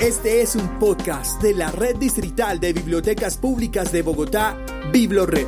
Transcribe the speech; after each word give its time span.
Este 0.00 0.42
es 0.42 0.56
un 0.56 0.68
podcast 0.80 1.40
de 1.40 1.54
la 1.54 1.70
Red 1.70 1.96
Distrital 1.96 2.58
de 2.58 2.72
Bibliotecas 2.72 3.38
Públicas 3.38 3.92
de 3.92 4.02
Bogotá, 4.02 4.58
BibloRed. 4.92 5.46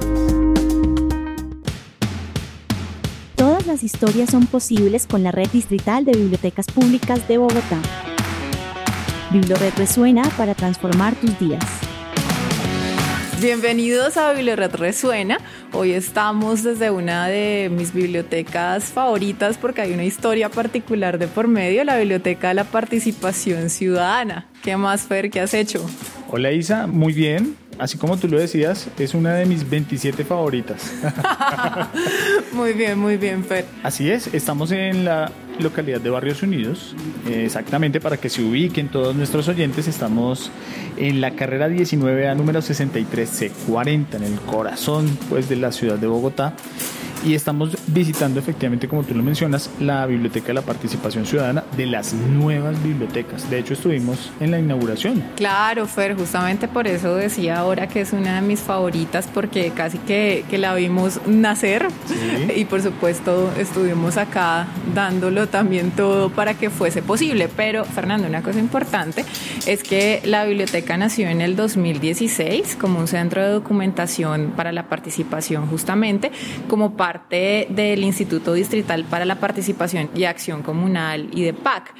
Todas 3.35 3.67
las 3.67 3.82
historias 3.82 4.30
son 4.30 4.46
posibles 4.46 5.09
con 5.09 5.24
la 5.24 5.32
Red 5.32 5.48
Distrital 5.48 6.04
de 6.04 6.12
Bibliotecas 6.12 6.67
Públicas 6.67 7.27
de 7.27 7.38
Bogotá. 7.38 7.80
BibloRed 9.32 9.74
resuena 9.77 10.22
para 10.38 10.54
transformar 10.54 11.17
tus 11.17 11.37
días. 11.40 11.85
Bienvenidos 13.40 14.16
a 14.16 14.32
Bibliored 14.32 14.74
Resuena. 14.76 15.38
Hoy 15.74 15.92
estamos 15.92 16.62
desde 16.62 16.91
una 16.91 17.28
de 17.28 17.70
mis 17.70 17.92
bibliotecas 17.92 18.84
favoritas 18.84 19.59
porque 19.59 19.82
hay 19.82 19.92
una 19.92 20.05
historia 20.05 20.48
particular 20.48 21.18
de 21.18 21.28
por 21.28 21.46
medio, 21.46 21.84
la 21.84 21.98
Biblioteca 21.98 22.48
de 22.48 22.54
la 22.54 22.64
Participación 22.64 23.68
Ciudadana. 23.68 24.46
¿Qué 24.62 24.78
más, 24.78 25.02
Fer? 25.02 25.30
¿Qué 25.30 25.41
has 25.41 25.52
hecho? 25.52 25.84
Hola 26.28 26.50
Isa, 26.52 26.86
muy 26.86 27.12
bien. 27.12 27.56
Así 27.78 27.98
como 27.98 28.16
tú 28.16 28.28
lo 28.28 28.38
decías, 28.38 28.88
es 28.98 29.14
una 29.14 29.34
de 29.34 29.46
mis 29.46 29.68
27 29.68 30.24
favoritas. 30.24 30.92
muy 32.52 32.72
bien, 32.72 32.98
muy 32.98 33.16
bien, 33.16 33.44
Fer. 33.44 33.66
Así 33.82 34.10
es, 34.10 34.32
estamos 34.32 34.72
en 34.72 35.04
la 35.04 35.30
localidad 35.58 36.00
de 36.00 36.10
Barrios 36.10 36.42
Unidos. 36.42 36.94
Eh, 37.28 37.44
exactamente 37.44 38.00
para 38.00 38.16
que 38.16 38.28
se 38.28 38.42
ubiquen 38.42 38.88
todos 38.88 39.14
nuestros 39.14 39.48
oyentes, 39.48 39.88
estamos 39.88 40.50
en 40.96 41.20
la 41.20 41.32
carrera 41.32 41.68
19A 41.68 42.36
número 42.36 42.60
63C40, 42.60 44.14
en 44.14 44.22
el 44.22 44.40
corazón 44.40 45.18
pues, 45.28 45.48
de 45.48 45.56
la 45.56 45.72
ciudad 45.72 45.96
de 45.96 46.06
Bogotá. 46.06 46.54
Y 47.25 47.34
estamos 47.34 47.77
visitando 47.88 48.38
efectivamente, 48.38 48.88
como 48.88 49.02
tú 49.02 49.15
lo 49.15 49.23
mencionas, 49.23 49.70
la 49.80 50.06
Biblioteca 50.06 50.48
de 50.48 50.55
la 50.55 50.62
Participación 50.62 51.27
Ciudadana 51.27 51.65
de 51.77 51.87
las 51.87 52.12
nuevas 52.12 52.80
bibliotecas. 52.83 53.48
De 53.51 53.59
hecho, 53.59 53.75
estuvimos 53.75 54.30
en 54.41 54.51
la 54.51 54.59
inauguración. 54.59 55.25
Claro, 55.34 55.87
Fer, 55.87 56.16
justamente 56.16 56.69
por 56.69 56.87
eso 56.87 57.15
decía 57.15 57.59
ahora 57.59 57.89
que 57.89 58.00
es 58.00 58.12
una 58.12 58.36
de 58.36 58.42
mis 58.42 58.61
favoritas, 58.61 59.28
porque 59.33 59.70
casi 59.70 59.98
que, 59.98 60.45
que 60.48 60.58
la 60.58 60.75
vimos 60.75 61.20
nacer. 61.27 61.89
Y 62.56 62.64
por 62.64 62.81
supuesto, 62.81 63.53
estuvimos 63.58 64.17
acá 64.17 64.67
dándolo 64.95 65.48
también 65.48 65.91
todo 65.91 66.30
para 66.30 66.55
que 66.55 66.70
fuese 66.70 67.03
posible. 67.03 67.48
Pero, 67.55 67.84
Fernando, 67.84 68.28
una 68.28 68.42
cosa 68.42 68.58
importante 68.58 69.25
es 69.67 69.83
que 69.83 70.23
la 70.25 70.45
biblioteca 70.45 70.97
nació 70.97 71.28
en 71.28 71.41
el 71.41 71.56
2016 71.56 72.77
como 72.80 73.01
un 73.01 73.08
centro 73.08 73.42
de 73.42 73.51
documentación 73.51 74.53
para 74.56 74.73
la 74.73 74.89
participación, 74.89 75.67
justamente 75.67 76.30
como 76.69 76.97
parte 76.97 77.16
parte 77.17 77.67
del 77.70 78.05
Instituto 78.05 78.53
Distrital 78.53 79.05
para 79.05 79.25
la 79.25 79.36
Participación 79.36 80.11
y 80.14 80.25
Acción 80.25 80.62
Comunal 80.62 81.28
y 81.33 81.45
de 81.45 81.55
PAC. 81.55 81.95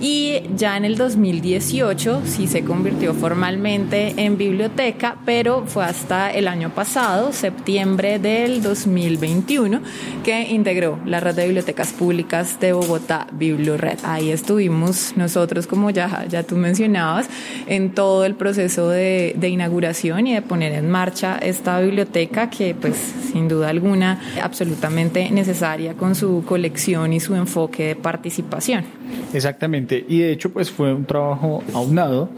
Y 0.00 0.40
ya 0.56 0.78
en 0.78 0.86
el 0.86 0.96
2018 0.96 2.22
sí 2.24 2.46
se 2.46 2.64
convirtió 2.64 3.12
formalmente 3.12 4.14
en 4.16 4.38
biblioteca, 4.38 5.18
pero 5.26 5.66
fue 5.66 5.84
hasta 5.84 6.30
el 6.30 6.48
año 6.48 6.70
pasado, 6.70 7.34
septiembre 7.34 8.18
del 8.18 8.62
2021, 8.62 9.82
que 10.24 10.48
integró 10.48 10.98
la 11.04 11.20
red 11.20 11.34
de 11.34 11.44
bibliotecas 11.44 11.92
públicas 11.92 12.58
de 12.58 12.72
Bogotá, 12.72 13.26
BiblioRed. 13.32 13.98
Ahí 14.04 14.30
estuvimos 14.30 15.12
nosotros, 15.16 15.66
como 15.66 15.90
ya, 15.90 16.24
ya 16.30 16.44
tú 16.44 16.56
mencionabas, 16.56 17.28
en 17.66 17.90
todo 17.94 18.24
el 18.24 18.36
proceso 18.36 18.88
de, 18.88 19.34
de 19.36 19.48
inauguración 19.50 20.26
y 20.26 20.34
de 20.34 20.40
poner 20.40 20.72
en 20.72 20.90
marcha 20.90 21.36
esta 21.36 21.78
biblioteca 21.80 22.48
que 22.48 22.74
pues 22.74 22.96
sin 23.32 23.48
duda 23.48 23.68
alguna 23.68 24.20
absolutamente 24.52 25.30
necesaria 25.30 25.94
con 25.94 26.14
su 26.14 26.44
colección 26.46 27.14
y 27.14 27.20
su 27.20 27.34
enfoque 27.34 27.88
de 27.88 27.96
participación. 27.96 28.84
Exactamente, 29.32 30.04
y 30.06 30.18
de 30.18 30.32
hecho 30.32 30.52
pues 30.52 30.70
fue 30.70 30.92
un 30.92 31.06
trabajo 31.06 31.64
aunado 31.72 32.28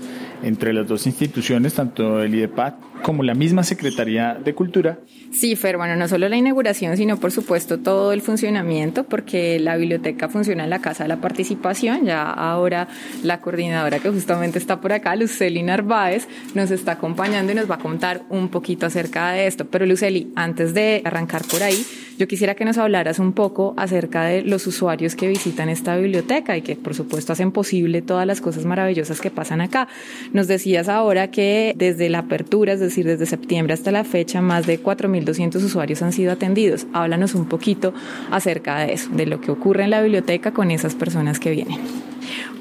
entre 0.45 0.73
las 0.73 0.87
dos 0.87 1.07
instituciones, 1.07 1.75
tanto 1.75 2.23
el 2.23 2.33
IDEPAC 2.33 2.77
como 3.05 3.23
la 3.23 3.35
misma 3.35 3.65
Secretaría 3.65 4.33
de 4.43 4.55
Cultura. 4.55 4.99
Sí, 5.31 5.57
Fer, 5.57 5.77
bueno, 5.77 5.95
no 5.95 6.09
solo 6.09 6.27
la 6.31 6.39
inauguración, 6.39 6.97
sino 6.97 7.19
por 7.19 7.33
supuesto 7.33 7.79
todo 7.79 8.15
el 8.15 8.23
funcionamiento, 8.23 9.05
porque 9.05 9.61
la 9.61 9.77
biblioteca 9.77 10.31
funciona 10.31 10.65
en 10.65 10.71
la 10.71 10.81
Casa 10.81 11.05
de 11.05 11.09
la 11.09 11.21
Participación. 11.21 12.07
Ya 12.07 12.23
ahora 12.23 12.89
la 13.23 13.43
coordinadora 13.43 13.99
que 13.99 14.09
justamente 14.09 14.59
está 14.59 14.81
por 14.81 14.95
acá, 14.95 15.15
Luceli 15.17 15.63
Narváez, 15.63 16.27
nos 16.55 16.71
está 16.71 16.93
acompañando 16.93 17.53
y 17.53 17.55
nos 17.55 17.71
va 17.71 17.75
a 17.75 17.79
contar 17.79 18.23
un 18.31 18.49
poquito 18.49 18.87
acerca 18.87 19.33
de 19.33 19.49
esto. 19.49 19.67
Pero 19.67 19.85
Luceli, 19.85 20.33
antes 20.35 20.73
de 20.73 21.03
arrancar 21.05 21.43
por 21.45 21.63
ahí, 21.63 21.85
yo 22.17 22.29
quisiera 22.29 22.55
que 22.55 22.65
nos 22.65 22.79
hablaras 22.79 23.19
un 23.19 23.33
poco 23.33 23.75
acerca 23.77 24.23
de 24.25 24.43
los 24.43 24.67
usuarios 24.67 25.17
que 25.17 25.29
visitan 25.29 25.69
esta 25.69 25.97
biblioteca 25.97 26.57
y 26.57 26.63
que 26.63 26.77
por 26.77 26.95
supuesto 26.95 27.33
hacen 27.33 27.51
posible 27.51 28.03
todas 28.03 28.27
las 28.27 28.41
cosas 28.41 28.65
maravillosas 28.65 29.21
que 29.21 29.31
pasan 29.31 29.61
acá. 29.61 29.89
Nos 30.33 30.47
decías 30.47 30.89
ahora 30.89 31.31
que 31.31 31.75
desde 31.77 32.09
la 32.09 32.21
apertura, 32.21 32.75
es 32.75 32.81
decir, 32.95 33.07
desde 33.07 33.27
septiembre 33.27 33.75
hasta 33.75 33.91
la 33.91 34.05
fecha, 34.05 34.41
más 34.41 34.67
de 34.67 34.81
4.200 34.81 35.57
usuarios 35.57 36.01
han 36.03 36.13
sido 36.13 36.31
atendidos. 36.31 36.87
Háblanos 36.93 37.35
un 37.35 37.47
poquito 37.47 37.93
acerca 38.31 38.79
de 38.79 38.93
eso, 38.93 39.11
de 39.11 39.27
lo 39.27 39.41
que 39.41 39.51
ocurre 39.51 39.83
en 39.83 39.91
la 39.91 40.01
biblioteca 40.01 40.53
con 40.53 40.71
esas 40.71 40.95
personas 40.95 41.41
que 41.41 41.51
vienen. 41.51 41.79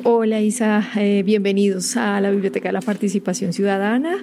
Hola 0.03 0.41
Isa, 0.41 0.89
eh, 0.95 1.21
bienvenidos 1.23 1.95
a 1.97 2.19
la 2.19 2.31
Biblioteca 2.31 2.69
de 2.69 2.73
la 2.73 2.81
Participación 2.81 3.53
Ciudadana. 3.53 4.17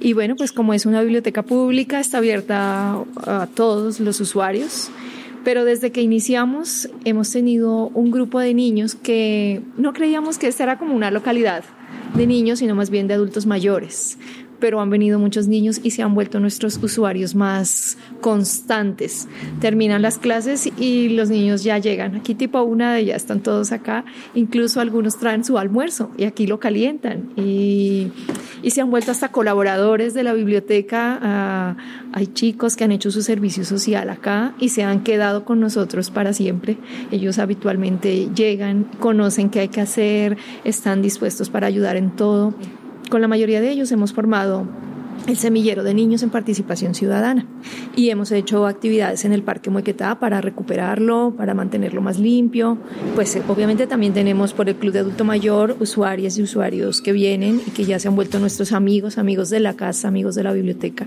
Y 0.00 0.12
bueno, 0.12 0.36
pues 0.36 0.52
como 0.52 0.74
es 0.74 0.84
una 0.84 1.00
biblioteca 1.00 1.42
pública, 1.42 1.98
está 1.98 2.18
abierta 2.18 3.02
a 3.16 3.48
todos 3.54 4.00
los 4.00 4.20
usuarios. 4.20 4.90
Pero 5.44 5.64
desde 5.64 5.92
que 5.92 6.02
iniciamos 6.02 6.90
hemos 7.06 7.32
tenido 7.32 7.88
un 7.94 8.10
grupo 8.10 8.38
de 8.38 8.52
niños 8.52 8.94
que 8.96 9.62
no 9.78 9.94
creíamos 9.94 10.36
que 10.36 10.46
esta 10.46 10.64
era 10.64 10.78
como 10.78 10.94
una 10.94 11.10
localidad 11.10 11.64
de 12.14 12.26
niños, 12.26 12.58
sino 12.58 12.74
más 12.74 12.90
bien 12.90 13.08
de 13.08 13.14
adultos 13.14 13.46
mayores 13.46 14.18
pero 14.60 14.80
han 14.80 14.90
venido 14.90 15.18
muchos 15.18 15.48
niños 15.48 15.80
y 15.82 15.90
se 15.90 16.02
han 16.02 16.14
vuelto 16.14 16.40
nuestros 16.40 16.78
usuarios 16.82 17.34
más 17.34 17.98
constantes. 18.20 19.28
Terminan 19.60 20.02
las 20.02 20.18
clases 20.18 20.68
y 20.78 21.10
los 21.10 21.30
niños 21.30 21.64
ya 21.64 21.78
llegan. 21.78 22.16
Aquí 22.16 22.34
tipo 22.34 22.60
una 22.62 22.94
de 22.94 23.00
ellas 23.00 23.22
están 23.22 23.40
todos 23.40 23.72
acá, 23.72 24.04
incluso 24.34 24.80
algunos 24.80 25.18
traen 25.18 25.44
su 25.44 25.58
almuerzo 25.58 26.10
y 26.16 26.24
aquí 26.24 26.46
lo 26.46 26.60
calientan 26.60 27.30
y, 27.36 28.08
y 28.62 28.70
se 28.70 28.80
han 28.80 28.90
vuelto 28.90 29.10
hasta 29.10 29.30
colaboradores 29.30 30.14
de 30.14 30.22
la 30.22 30.32
biblioteca. 30.32 31.18
Ah, 31.22 31.76
hay 32.12 32.26
chicos 32.28 32.76
que 32.76 32.84
han 32.84 32.92
hecho 32.92 33.10
su 33.10 33.22
servicio 33.22 33.64
social 33.64 34.10
acá 34.10 34.54
y 34.58 34.70
se 34.70 34.82
han 34.82 35.02
quedado 35.02 35.44
con 35.44 35.60
nosotros 35.60 36.10
para 36.10 36.32
siempre. 36.32 36.78
Ellos 37.10 37.38
habitualmente 37.38 38.28
llegan, 38.34 38.84
conocen 38.98 39.50
qué 39.50 39.60
hay 39.60 39.68
que 39.68 39.80
hacer, 39.80 40.36
están 40.64 41.02
dispuestos 41.02 41.50
para 41.50 41.66
ayudar 41.66 41.96
en 41.96 42.10
todo. 42.10 42.54
Con 43.08 43.22
la 43.22 43.28
mayoría 43.28 43.60
de 43.60 43.70
ellos 43.70 43.90
hemos 43.90 44.12
formado 44.12 44.66
el 45.26 45.36
semillero 45.36 45.82
de 45.82 45.94
niños 45.94 46.22
en 46.22 46.30
participación 46.30 46.94
ciudadana 46.94 47.46
y 47.96 48.10
hemos 48.10 48.30
hecho 48.32 48.66
actividades 48.66 49.24
en 49.24 49.32
el 49.32 49.42
Parque 49.42 49.70
Muequetá 49.70 50.18
para 50.18 50.40
recuperarlo, 50.40 51.34
para 51.36 51.54
mantenerlo 51.54 52.02
más 52.02 52.18
limpio. 52.18 52.78
Pues 53.14 53.34
eh, 53.36 53.42
obviamente 53.48 53.86
también 53.86 54.12
tenemos 54.12 54.52
por 54.52 54.68
el 54.68 54.76
Club 54.76 54.92
de 54.92 54.98
Adulto 55.00 55.24
Mayor 55.24 55.76
usuarias 55.80 56.38
y 56.38 56.42
usuarios 56.42 57.00
que 57.00 57.12
vienen 57.12 57.60
y 57.66 57.70
que 57.70 57.84
ya 57.84 57.98
se 57.98 58.08
han 58.08 58.14
vuelto 58.14 58.38
nuestros 58.38 58.72
amigos, 58.72 59.18
amigos 59.18 59.50
de 59.50 59.60
la 59.60 59.74
casa, 59.74 60.08
amigos 60.08 60.34
de 60.34 60.44
la 60.44 60.52
biblioteca 60.52 61.06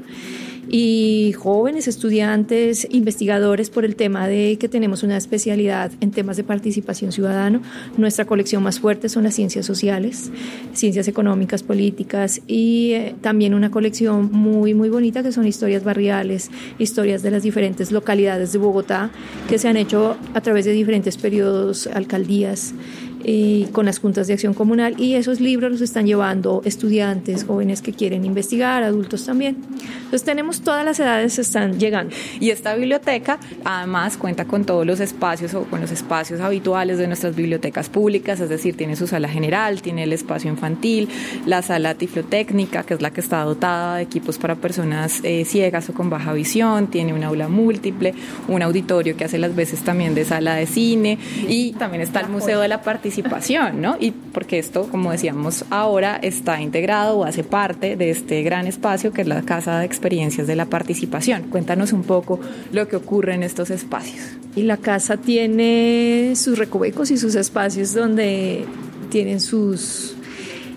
y 0.71 1.00
jóvenes 1.33 1.87
estudiantes, 1.87 2.87
investigadores 2.89 3.69
por 3.69 3.85
el 3.85 3.95
tema 3.95 4.27
de 4.27 4.57
que 4.59 4.69
tenemos 4.69 5.03
una 5.03 5.17
especialidad 5.17 5.91
en 6.01 6.11
temas 6.11 6.37
de 6.37 6.43
participación 6.43 7.11
ciudadana. 7.11 7.61
Nuestra 7.97 8.25
colección 8.25 8.63
más 8.63 8.79
fuerte 8.79 9.09
son 9.09 9.23
las 9.23 9.35
ciencias 9.35 9.65
sociales, 9.65 10.31
ciencias 10.73 11.07
económicas, 11.07 11.63
políticas 11.63 12.41
y 12.47 12.91
eh, 12.93 13.15
también 13.21 13.53
una 13.53 13.71
colección 13.71 14.31
muy, 14.31 14.73
muy 14.73 14.89
bonita 14.89 15.23
que 15.23 15.31
son 15.31 15.47
historias 15.47 15.83
barriales, 15.83 16.49
historias 16.79 17.21
de 17.21 17.31
las 17.31 17.43
diferentes 17.43 17.91
localidades 17.91 18.51
de 18.53 18.59
Bogotá 18.59 19.11
que 19.47 19.57
se 19.57 19.67
han 19.67 19.77
hecho 19.77 20.17
a 20.33 20.41
través 20.41 20.65
de 20.65 20.71
diferentes 20.71 21.17
periodos, 21.17 21.87
alcaldías 21.87 22.73
eh, 23.23 23.67
con 23.71 23.85
las 23.85 23.99
juntas 23.99 24.27
de 24.27 24.33
acción 24.33 24.53
comunal 24.53 24.95
y 24.97 25.15
esos 25.15 25.39
libros 25.39 25.71
los 25.71 25.81
están 25.81 26.05
llevando 26.05 26.61
estudiantes, 26.65 27.43
jóvenes 27.43 27.81
que 27.81 27.93
quieren 27.93 28.25
investigar, 28.25 28.83
adultos 28.83 29.25
también. 29.25 29.57
Entonces 29.95 30.23
tenemos 30.23 30.61
todas 30.61 30.83
las 30.83 30.99
edades 30.99 31.37
están 31.39 31.79
llegando. 31.79 32.15
Y 32.39 32.49
esta 32.49 32.75
biblioteca 32.75 33.39
además 33.63 34.17
cuenta 34.17 34.45
con 34.45 34.65
todos 34.65 34.85
los 34.85 34.99
espacios 34.99 35.53
o 35.53 35.63
con 35.63 35.81
los 35.81 35.91
espacios 35.91 36.39
habituales 36.39 36.97
de 36.97 37.07
nuestras 37.07 37.35
bibliotecas 37.35 37.89
públicas, 37.89 38.39
es 38.39 38.49
decir, 38.49 38.75
tiene 38.75 38.95
su 38.95 39.07
sala 39.07 39.29
general, 39.29 39.81
tiene 39.81 40.03
el 40.03 40.13
espacio 40.13 40.49
infantil, 40.49 41.09
la 41.45 41.61
sala 41.61 41.95
tiflotécnica, 41.95 42.83
que 42.83 42.95
es 42.95 43.01
la 43.01 43.11
que 43.11 43.21
está 43.21 43.43
dotada 43.43 43.97
de 43.97 44.03
equipos 44.03 44.37
para 44.37 44.55
personas 44.55 45.21
eh, 45.23 45.45
ciegas 45.45 45.89
o 45.89 45.93
con 45.93 46.09
baja 46.09 46.33
visión, 46.33 46.87
tiene 46.87 47.13
un 47.13 47.23
aula 47.23 47.47
múltiple, 47.47 48.13
un 48.47 48.61
auditorio 48.61 49.15
que 49.15 49.25
hace 49.25 49.37
las 49.37 49.55
veces 49.55 49.81
también 49.81 50.15
de 50.15 50.25
sala 50.25 50.55
de 50.55 50.65
cine 50.65 51.17
y 51.47 51.73
también 51.73 52.01
está 52.01 52.21
el 52.21 52.29
Museo 52.29 52.61
de 52.61 52.67
la 52.67 52.81
Participación 52.81 53.10
participación, 53.11 53.81
¿no? 53.81 53.97
Y 53.99 54.11
porque 54.11 54.57
esto, 54.57 54.87
como 54.89 55.11
decíamos 55.11 55.65
ahora, 55.69 56.17
está 56.21 56.61
integrado 56.61 57.17
o 57.17 57.25
hace 57.25 57.43
parte 57.43 57.97
de 57.97 58.09
este 58.09 58.41
gran 58.43 58.67
espacio 58.67 59.11
que 59.11 59.21
es 59.21 59.27
la 59.27 59.41
Casa 59.41 59.79
de 59.79 59.85
Experiencias 59.85 60.47
de 60.47 60.55
la 60.55 60.65
Participación. 60.65 61.43
Cuéntanos 61.49 61.91
un 61.91 62.03
poco 62.03 62.39
lo 62.71 62.87
que 62.87 62.95
ocurre 62.95 63.35
en 63.35 63.43
estos 63.43 63.69
espacios. 63.69 64.37
Y 64.55 64.63
la 64.63 64.77
casa 64.77 65.17
tiene 65.17 66.33
sus 66.35 66.57
recovecos 66.57 67.11
y 67.11 67.17
sus 67.17 67.35
espacios 67.35 67.93
donde 67.93 68.65
tienen 69.09 69.39
sus 69.41 70.15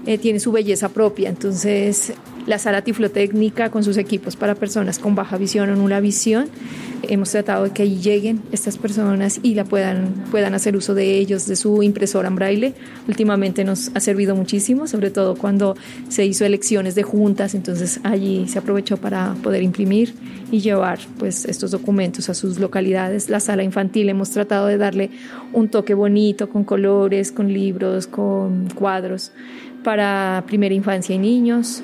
eh, 0.06 0.18
tiene 0.18 0.40
su 0.40 0.52
belleza 0.52 0.88
propia. 0.88 1.28
Entonces, 1.28 2.12
la 2.46 2.58
sala 2.58 2.82
tiflotécnica 2.82 3.70
con 3.70 3.84
sus 3.84 3.96
equipos 3.96 4.36
para 4.36 4.54
personas 4.54 4.98
con 4.98 5.14
baja 5.14 5.38
visión 5.38 5.70
o 5.70 5.76
nula 5.76 6.00
visión. 6.00 6.48
Hemos 7.10 7.30
tratado 7.30 7.64
de 7.64 7.70
que 7.70 7.88
lleguen 7.88 8.42
estas 8.52 8.78
personas 8.78 9.40
y 9.42 9.54
la 9.54 9.64
puedan, 9.64 10.24
puedan 10.30 10.54
hacer 10.54 10.76
uso 10.76 10.94
de 10.94 11.18
ellos, 11.18 11.46
de 11.46 11.56
su 11.56 11.82
impresora 11.82 12.28
en 12.28 12.36
braille. 12.36 12.74
Últimamente 13.08 13.64
nos 13.64 13.90
ha 13.94 14.00
servido 14.00 14.34
muchísimo, 14.36 14.86
sobre 14.86 15.10
todo 15.10 15.34
cuando 15.36 15.76
se 16.08 16.24
hizo 16.24 16.44
elecciones 16.44 16.94
de 16.94 17.02
juntas, 17.02 17.54
entonces 17.54 18.00
allí 18.02 18.46
se 18.48 18.58
aprovechó 18.58 18.96
para 18.96 19.34
poder 19.42 19.62
imprimir 19.62 20.14
y 20.50 20.60
llevar 20.60 20.98
pues 21.18 21.44
estos 21.44 21.70
documentos 21.70 22.28
a 22.28 22.34
sus 22.34 22.58
localidades. 22.58 23.28
La 23.28 23.40
sala 23.40 23.62
infantil 23.62 24.08
hemos 24.08 24.30
tratado 24.30 24.66
de 24.66 24.78
darle 24.78 25.10
un 25.52 25.68
toque 25.68 25.94
bonito 25.94 26.48
con 26.48 26.64
colores, 26.64 27.32
con 27.32 27.52
libros, 27.52 28.06
con 28.06 28.68
cuadros 28.70 29.32
para 29.82 30.42
primera 30.46 30.74
infancia 30.74 31.14
y 31.14 31.18
niños 31.18 31.82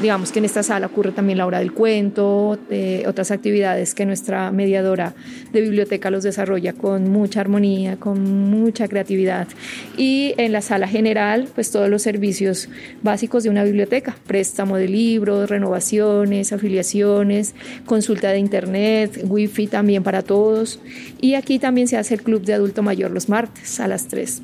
digamos 0.00 0.32
que 0.32 0.38
en 0.38 0.44
esta 0.44 0.62
sala 0.62 0.86
ocurre 0.86 1.12
también 1.12 1.38
la 1.38 1.46
hora 1.46 1.58
del 1.58 1.72
cuento, 1.72 2.58
eh, 2.70 3.04
otras 3.06 3.30
actividades 3.30 3.94
que 3.94 4.06
nuestra 4.06 4.50
mediadora 4.50 5.14
de 5.52 5.60
biblioteca 5.60 6.10
los 6.10 6.24
desarrolla 6.24 6.72
con 6.72 7.10
mucha 7.10 7.40
armonía, 7.40 7.96
con 7.96 8.50
mucha 8.50 8.88
creatividad. 8.88 9.48
Y 9.96 10.34
en 10.36 10.52
la 10.52 10.62
sala 10.62 10.88
general, 10.88 11.48
pues 11.54 11.70
todos 11.70 11.88
los 11.88 12.02
servicios 12.02 12.68
básicos 13.02 13.44
de 13.44 13.50
una 13.50 13.64
biblioteca, 13.64 14.16
préstamo 14.26 14.76
de 14.76 14.88
libros, 14.88 15.48
renovaciones, 15.48 16.52
afiliaciones, 16.52 17.54
consulta 17.86 18.30
de 18.30 18.38
internet, 18.38 19.20
wifi 19.24 19.66
también 19.66 20.02
para 20.02 20.22
todos. 20.22 20.80
Y 21.20 21.34
aquí 21.34 21.58
también 21.58 21.88
se 21.88 21.96
hace 21.96 22.14
el 22.14 22.22
club 22.22 22.42
de 22.42 22.54
adulto 22.54 22.82
mayor 22.82 23.10
los 23.10 23.28
martes 23.28 23.80
a 23.80 23.88
las 23.88 24.08
3. 24.08 24.42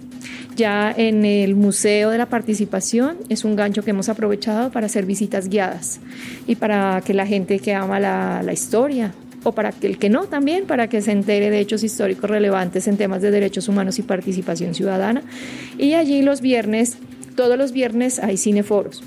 Ya 0.57 0.93
en 0.95 1.25
el 1.25 1.55
Museo 1.55 2.11
de 2.11 2.19
la 2.19 2.27
Participación 2.27 3.17
es 3.29 3.45
un 3.45 3.57
gancho 3.57 3.83
que 3.83 3.91
hemos 3.91 4.09
aprovechado 4.09 4.71
para 4.71 4.87
hacer 4.87 5.07
visitas 5.07 5.40
guiadas 5.49 6.01
y 6.47 6.57
para 6.57 7.03
que 7.05 7.15
la 7.15 7.27
gente 7.27 7.59
que 7.59 7.75
ama 7.75 8.01
la, 8.01 8.53
historia 8.53 9.13
o 9.43 9.53
para 9.53 9.73
el 9.81 9.99
que 9.99 10.11
no 10.11 10.25
también, 10.25 10.67
para 10.67 10.89
que 10.89 11.01
se 11.01 11.13
entere 11.13 11.51
de 11.51 11.61
hechos 11.61 11.83
históricos 11.83 12.29
relevantes 12.29 12.87
en 12.89 12.97
temas 12.97 13.23
de 13.23 13.31
derechos 13.31 13.69
humanos 13.69 13.99
y 13.99 14.03
participación 14.03 14.75
ciudadana. 14.75 15.23
Y 15.79 15.95
allí 15.95 16.23
los 16.23 16.41
viernes, 16.41 16.99
todos 17.37 17.57
los 17.57 17.73
viernes 17.73 18.19
hay 18.19 18.37
cineforos. 18.37 19.03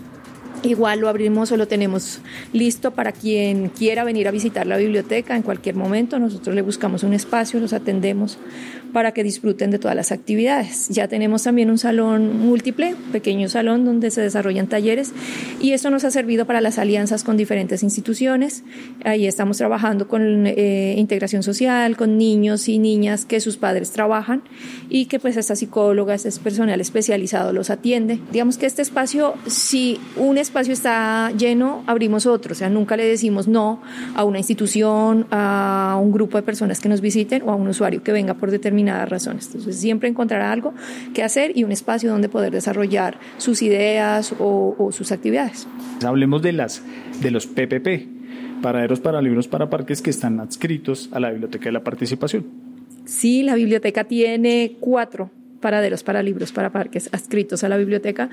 Igual 0.64 1.02
lo 1.02 1.10
abrimos 1.10 1.52
o 1.52 1.58
lo 1.58 1.68
tenemos 1.68 2.22
listo 2.54 2.92
para 2.92 3.12
quien 3.12 3.68
quiera 3.68 4.06
venir 4.06 4.30
a 4.30 4.32
visitar 4.32 4.66
la 4.66 4.78
biblioteca 4.78 5.36
en 5.36 5.42
cualquier 5.42 5.76
momento. 5.76 6.18
Nosotros 6.20 6.56
le 6.56 6.62
buscamos 6.62 7.04
un 7.04 7.14
espacio, 7.14 7.60
los 7.60 7.74
atendemos 7.74 8.38
para 8.94 9.12
que 9.12 9.24
disfruten 9.24 9.72
de 9.72 9.80
todas 9.80 9.96
las 9.96 10.12
actividades. 10.12 10.88
Ya 10.90 11.08
tenemos 11.08 11.44
también 11.44 11.70
un 11.70 11.78
salón 11.78 12.40
múltiple, 12.40 12.96
pequeño 13.12 13.50
salón 13.50 13.84
donde 13.86 14.12
se 14.12 14.22
desarrollan 14.22 14.68
talleres 14.68 15.12
y 15.60 15.72
esto 15.72 15.90
nos 15.90 16.04
ha 16.04 16.12
servido 16.12 16.46
para 16.46 16.62
las 16.62 16.78
alianzas 16.78 17.24
con 17.24 17.36
diferentes 17.36 17.84
instituciones. 17.84 18.64
Ahí 19.04 19.26
estamos 19.26 19.58
trabajando 19.58 20.08
con 20.08 20.46
eh, 20.46 20.96
integración 20.98 21.44
social, 21.44 21.98
con 21.98 22.18
niños 22.18 22.70
y 22.70 22.78
niñas 22.78 23.26
que 23.26 23.40
sus 23.40 23.58
padres 23.58 23.92
trabajan 23.92 24.44
y 24.90 25.06
que 25.06 25.20
pues 25.20 25.36
esta 25.38 25.56
psicóloga, 25.56 26.14
este 26.14 26.32
personal 26.40 26.80
especializado 26.80 27.52
los 27.52 27.70
atiende. 27.72 28.20
Digamos 28.32 28.58
que 28.58 28.68
este 28.68 28.84
espacio, 28.84 29.34
si 29.48 30.00
un 30.18 30.38
espacio 30.38 30.72
está 30.74 31.32
lleno, 31.32 31.84
abrimos 31.88 32.28
otro, 32.28 32.52
o 32.52 32.56
sea, 32.56 32.70
nunca 32.70 32.96
le 32.96 33.06
decimos 33.06 33.48
no 33.48 33.82
a 34.16 34.24
una 34.24 34.38
institución, 34.38 35.26
a 35.32 35.98
un 36.02 36.12
grupo 36.12 36.38
de 36.38 36.44
personas 36.44 36.80
que 36.80 36.90
nos 36.90 37.02
visiten 37.02 37.42
o 37.44 37.52
a 37.52 37.56
un 37.56 37.68
usuario 37.68 38.04
que 38.04 38.12
venga 38.12 38.36
por 38.36 38.52
determinado 38.52 38.83
razones. 38.90 39.48
Entonces, 39.48 39.78
siempre 39.78 40.10
encontrará 40.10 40.52
algo 40.52 40.74
que 41.14 41.24
hacer 41.24 41.58
y 41.58 41.64
un 41.64 41.72
espacio 41.72 42.10
donde 42.10 42.30
poder 42.30 42.52
desarrollar 42.52 43.20
sus 43.38 43.62
ideas 43.62 44.34
o, 44.40 44.90
sus 44.92 45.12
actividades. 45.12 45.68
Hablemos 46.06 46.42
de, 46.42 46.54
las, 46.54 46.84
de 47.22 47.32
los 47.32 47.48
PPP, 47.48 48.62
paraderos 48.62 49.00
para 49.00 49.22
libros 49.22 49.48
para 49.48 49.70
parques 49.70 50.02
que 50.02 50.10
están 50.10 50.40
adscritos 50.40 51.10
a 51.12 51.20
la 51.20 51.32
Biblioteca 51.32 51.66
de 51.66 51.72
la 51.72 51.84
Participación. 51.84 52.46
Sí, 53.06 53.44
la 53.44 53.56
biblioteca 53.56 54.06
tiene 54.06 54.78
cuatro 54.80 55.30
paraderos 55.64 56.04
para 56.04 56.22
libros 56.22 56.52
para 56.52 56.72
parques 56.72 57.10
adscritos 57.14 57.64
a 57.64 57.70
la 57.70 57.78
biblioteca 57.78 58.30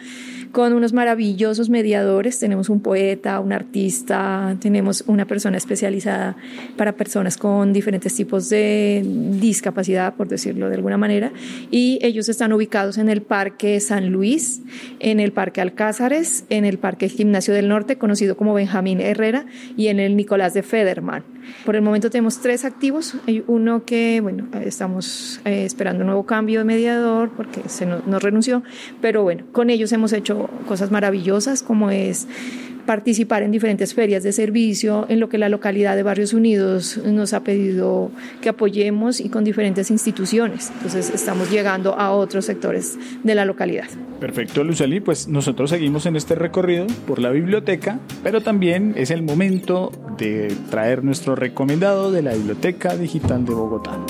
con 0.50 0.72
unos 0.72 0.92
maravillosos 0.92 1.70
mediadores. 1.70 2.40
Tenemos 2.40 2.68
un 2.68 2.80
poeta, 2.80 3.38
un 3.38 3.52
artista, 3.52 4.56
tenemos 4.60 5.04
una 5.06 5.26
persona 5.26 5.56
especializada 5.56 6.36
para 6.76 6.96
personas 6.96 7.36
con 7.36 7.72
diferentes 7.72 8.14
tipos 8.14 8.48
de 8.48 9.02
discapacidad, 9.40 10.14
por 10.14 10.26
decirlo 10.26 10.68
de 10.68 10.74
alguna 10.74 10.98
manera, 10.98 11.32
y 11.70 12.00
ellos 12.02 12.28
están 12.28 12.52
ubicados 12.52 12.98
en 12.98 13.08
el 13.08 13.22
Parque 13.22 13.78
San 13.78 14.10
Luis, 14.10 14.62
en 14.98 15.20
el 15.20 15.32
Parque 15.32 15.60
Alcázares, 15.60 16.44
en 16.50 16.64
el 16.64 16.78
Parque 16.78 17.08
Gimnasio 17.08 17.54
del 17.54 17.68
Norte, 17.68 17.96
conocido 17.96 18.36
como 18.36 18.54
Benjamín 18.54 19.00
Herrera, 19.00 19.46
y 19.76 19.86
en 19.86 20.00
el 20.00 20.16
Nicolás 20.16 20.52
de 20.54 20.62
Federman. 20.62 21.22
Por 21.64 21.76
el 21.76 21.82
momento 21.82 22.10
tenemos 22.10 22.40
tres 22.40 22.64
activos. 22.64 23.14
Hay 23.26 23.44
uno 23.46 23.84
que, 23.84 24.20
bueno, 24.20 24.48
estamos 24.62 25.40
eh, 25.44 25.64
esperando 25.64 26.02
un 26.02 26.06
nuevo 26.06 26.24
cambio 26.24 26.60
de 26.60 26.64
mediador 26.64 27.30
porque 27.30 27.68
se 27.68 27.86
nos 27.86 28.22
renunció, 28.22 28.62
pero 29.00 29.22
bueno, 29.22 29.44
con 29.52 29.70
ellos 29.70 29.92
hemos 29.92 30.12
hecho 30.12 30.48
cosas 30.66 30.90
maravillosas 30.90 31.62
como 31.62 31.90
es 31.90 32.26
participar 32.90 33.44
en 33.44 33.52
diferentes 33.52 33.94
ferias 33.94 34.24
de 34.24 34.32
servicio, 34.32 35.06
en 35.08 35.20
lo 35.20 35.28
que 35.28 35.38
la 35.38 35.48
localidad 35.48 35.94
de 35.94 36.02
Barrios 36.02 36.32
Unidos 36.32 36.98
nos 37.04 37.32
ha 37.34 37.44
pedido 37.44 38.10
que 38.42 38.48
apoyemos 38.48 39.20
y 39.20 39.28
con 39.28 39.44
diferentes 39.44 39.92
instituciones. 39.92 40.72
Entonces 40.74 41.08
estamos 41.14 41.52
llegando 41.52 41.94
a 41.94 42.10
otros 42.10 42.46
sectores 42.46 42.98
de 43.22 43.36
la 43.36 43.44
localidad. 43.44 43.86
Perfecto, 44.18 44.64
Luceli, 44.64 44.98
pues 44.98 45.28
nosotros 45.28 45.70
seguimos 45.70 46.04
en 46.06 46.16
este 46.16 46.34
recorrido 46.34 46.88
por 47.06 47.20
la 47.20 47.30
biblioteca, 47.30 48.00
pero 48.24 48.40
también 48.40 48.94
es 48.96 49.12
el 49.12 49.22
momento 49.22 49.92
de 50.18 50.52
traer 50.68 51.04
nuestro 51.04 51.36
recomendado 51.36 52.10
de 52.10 52.22
la 52.22 52.34
Biblioteca 52.34 52.96
Digital 52.96 53.44
de 53.44 53.54
Bogotá. 53.54 54.00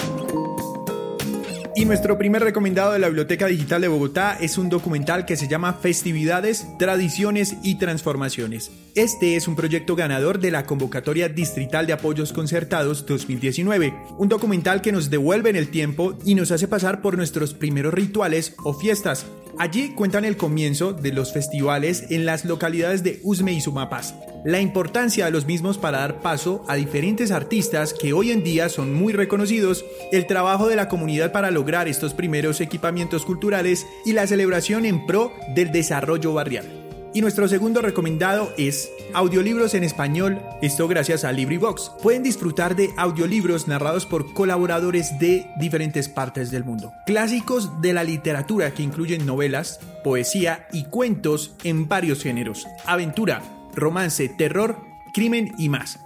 Y 1.81 1.87
nuestro 1.87 2.19
primer 2.19 2.43
recomendado 2.45 2.93
de 2.93 2.99
la 2.99 3.07
Biblioteca 3.07 3.47
Digital 3.47 3.81
de 3.81 3.89
Bogotá 3.89 4.37
es 4.39 4.59
un 4.59 4.69
documental 4.69 5.25
que 5.25 5.39
se 5.39 5.49
llama 5.49 5.73
Festividades, 5.73 6.67
Tradiciones 6.79 7.57
y 7.63 7.77
Transformaciones. 7.77 8.71
Este 8.95 9.35
es 9.35 9.49
un 9.49 9.57
proyecto 9.57 9.97
ganador 9.97 10.41
de 10.41 10.51
la 10.51 10.67
Convocatoria 10.67 11.31
Distrital 11.31 11.87
de 11.87 11.95
Apoyos 11.95 12.35
Concertados 12.35 13.07
2019, 13.07 13.95
un 14.19 14.29
documental 14.29 14.83
que 14.83 14.93
nos 14.93 15.09
devuelve 15.09 15.49
en 15.49 15.57
el 15.57 15.71
tiempo 15.71 16.19
y 16.23 16.35
nos 16.35 16.51
hace 16.51 16.69
pasar 16.69 17.01
por 17.01 17.17
nuestros 17.17 17.55
primeros 17.55 17.95
rituales 17.95 18.55
o 18.63 18.75
fiestas, 18.75 19.25
Allí 19.61 19.91
cuentan 19.91 20.25
el 20.25 20.39
comienzo 20.39 20.95
de 20.95 21.13
los 21.13 21.35
festivales 21.35 22.07
en 22.11 22.25
las 22.25 22.47
localidades 22.47 23.03
de 23.03 23.21
Usme 23.23 23.53
y 23.53 23.61
Sumapaz, 23.61 24.15
la 24.45 24.61
importancia 24.61 25.25
de 25.25 25.31
los 25.31 25.47
mismos 25.47 25.79
para 25.79 25.99
dar 25.99 26.21
paso 26.21 26.65
a 26.69 26.77
diferentes 26.77 27.31
artistas 27.31 27.95
que 27.95 28.13
hoy 28.13 28.31
en 28.31 28.43
día 28.43 28.69
son 28.69 28.95
muy 28.95 29.13
reconocidos, 29.13 29.85
el 30.13 30.27
trabajo 30.27 30.69
de 30.69 30.77
la 30.77 30.89
comunidad 30.89 31.33
para 31.33 31.51
lograr 31.51 31.89
estos 31.89 32.15
primeros 32.15 32.61
equipamientos 32.61 33.25
culturales 33.25 33.87
y 34.05 34.13
la 34.13 34.27
celebración 34.27 34.87
en 34.87 35.07
pro 35.07 35.33
del 35.55 35.73
desarrollo 35.73 36.33
barrial. 36.33 36.81
Y 37.13 37.23
nuestro 37.23 37.49
segundo 37.49 37.83
recomendado 37.83 38.53
es 38.57 38.89
audiolibros 39.15 39.75
en 39.75 39.83
español, 39.83 40.41
esto 40.63 40.87
gracias 40.87 41.25
a 41.25 41.33
LibriVox. 41.33 41.91
Pueden 42.01 42.23
disfrutar 42.23 42.77
de 42.77 42.91
audiolibros 42.97 43.67
narrados 43.67 44.07
por 44.07 44.33
colaboradores 44.33 45.19
de 45.19 45.51
diferentes 45.59 46.09
partes 46.09 46.53
del 46.53 46.63
mundo. 46.63 46.93
Clásicos 47.07 47.81
de 47.81 47.95
la 47.95 48.05
literatura 48.05 48.73
que 48.73 48.85
incluyen 48.85 49.27
novelas, 49.27 49.81
poesía 50.05 50.69
y 50.73 50.85
cuentos 50.85 51.57
en 51.65 51.89
varios 51.89 52.23
géneros. 52.23 52.65
Aventura, 52.87 53.43
romance, 53.75 54.29
terror, 54.29 54.79
crimen 55.13 55.53
y 55.59 55.69
más. 55.69 56.01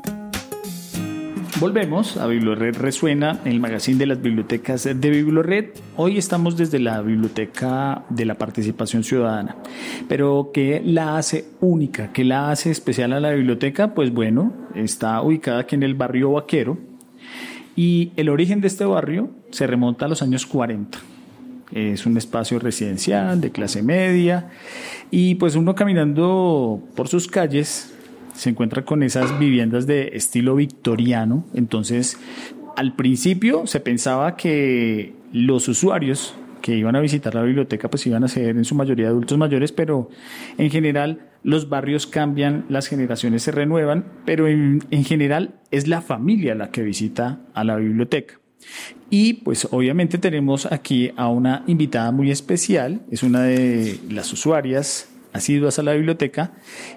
Volvemos 1.61 2.17
a 2.17 2.27
Biblored 2.27 2.77
Resuena, 2.77 3.41
el 3.45 3.61
magazine 3.61 3.97
de 3.97 4.07
las 4.07 4.21
bibliotecas 4.21 4.85
de 4.85 5.11
Biblored. 5.11 5.71
Hoy 5.97 6.19
estamos 6.19 6.57
desde 6.57 6.81
la 6.81 7.01
Biblioteca 7.01 8.05
de 8.11 8.25
la 8.25 8.35
Participación 8.35 9.05
Ciudadana. 9.05 9.57
Pero 10.09 10.51
¿qué 10.53 10.83
la 10.85 11.17
hace 11.17 11.47
única? 11.61 12.13
¿Qué 12.13 12.25
la 12.25 12.51
hace 12.51 12.71
especial 12.71 13.13
a 13.13 13.21
la 13.21 13.31
biblioteca? 13.31 13.95
Pues 13.95 14.13
bueno, 14.13 14.53
está 14.75 15.23
ubicada 15.23 15.61
aquí 15.61 15.77
en 15.77 15.85
el 15.85 15.95
barrio 15.95 16.33
Vaquero 16.33 16.77
y 17.77 18.13
el 18.17 18.29
origen 18.29 18.61
de 18.61 18.67
este 18.67 18.85
barrio 18.85 19.31
se 19.51 19.67
remonta 19.67 20.07
a 20.07 20.09
los 20.09 20.23
años 20.23 20.47
40. 20.47 21.14
Es 21.73 22.07
un 22.07 22.17
espacio 22.17 22.59
residencial 22.59 23.41
de 23.41 23.51
clase 23.51 23.83
media 23.83 24.51
y 25.11 25.37
pues 25.37 25.57
uno 25.57 25.75
caminando 25.75 26.83
por 26.95 27.09
sus 27.09 27.27
calles 27.29 27.95
se 28.35 28.51
encuentra 28.51 28.85
con 28.85 29.03
esas 29.03 29.39
viviendas 29.39 29.87
de 29.87 30.11
estilo 30.15 30.57
victoriano. 30.57 31.45
Entonces, 31.55 32.19
al 32.77 32.95
principio 32.95 33.67
se 33.67 33.81
pensaba 33.81 34.37
que 34.37 35.15
los 35.33 35.69
usuarios 35.69 36.35
que 36.61 36.77
iban 36.77 36.97
a 36.97 37.01
visitar 37.01 37.35
la 37.35 37.43
biblioteca 37.43 37.91
pues 37.91 38.07
iban 38.07 38.25
a 38.25 38.29
ser 38.29 38.57
en 38.57 38.65
su 38.65 38.75
mayoría 38.75 39.09
adultos 39.09 39.37
mayores, 39.37 39.71
pero 39.71 40.09
en 40.57 40.71
general 40.71 41.29
los 41.43 41.69
barrios 41.69 42.07
cambian, 42.07 42.65
las 42.71 42.87
generaciones 42.87 43.43
se 43.43 43.53
renuevan, 43.53 44.07
pero 44.25 44.49
en, 44.49 44.81
en 44.91 45.05
general 45.05 45.61
es 45.71 45.89
la 45.89 46.01
familia 46.01 46.55
la 46.55 46.71
que 46.71 46.83
visita 46.83 47.41
a 47.53 47.65
la 47.65 47.77
biblioteca. 47.77 48.41
Y 49.11 49.35
pues 49.35 49.69
obviamente 49.71 50.19
tenemos 50.19 50.71
aquí 50.71 51.13
a 51.17 51.29
una 51.29 51.65
invitada 51.67 52.11
muy 52.11 52.31
especial, 52.31 53.03
es 53.11 53.23
una 53.23 53.43
de 53.43 53.99
las 54.11 54.33
usuarias 54.33 55.09
asiduas 55.33 55.79
a 55.79 55.83
la 55.83 55.93
biblioteca. 55.93 56.53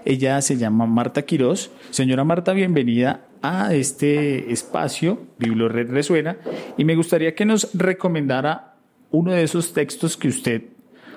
Ella 0.06 0.42
se 0.42 0.58
llama 0.58 0.86
Marta 0.86 1.24
Quirós. 1.24 1.72
Señora 1.90 2.24
Marta, 2.24 2.54
bienvenida 2.54 3.26
a 3.42 3.74
este 3.74 4.52
espacio, 4.52 5.22
Biblored 5.40 5.90
Resuena, 5.90 6.38
y 6.78 6.86
me 6.86 6.96
gustaría 6.96 7.36
que 7.36 7.46
nos 7.46 7.70
recomendara 7.74 8.76
uno 9.12 9.32
de 9.32 9.44
esos 9.44 9.74
textos 9.74 10.18
que 10.18 10.28
usted 10.28 10.64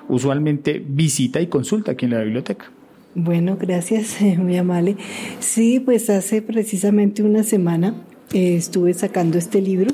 usualmente 0.07 0.83
visita 0.85 1.41
y 1.41 1.47
consulta 1.47 1.93
aquí 1.93 2.05
en 2.05 2.11
la 2.11 2.21
biblioteca. 2.21 2.71
Bueno, 3.15 3.57
gracias, 3.59 4.17
muy 4.37 4.57
amable. 4.57 4.97
Sí, 5.39 5.79
pues 5.79 6.09
hace 6.09 6.41
precisamente 6.41 7.23
una 7.23 7.43
semana 7.43 7.95
eh, 8.33 8.55
estuve 8.55 8.93
sacando 8.93 9.37
este 9.37 9.61
libro 9.61 9.90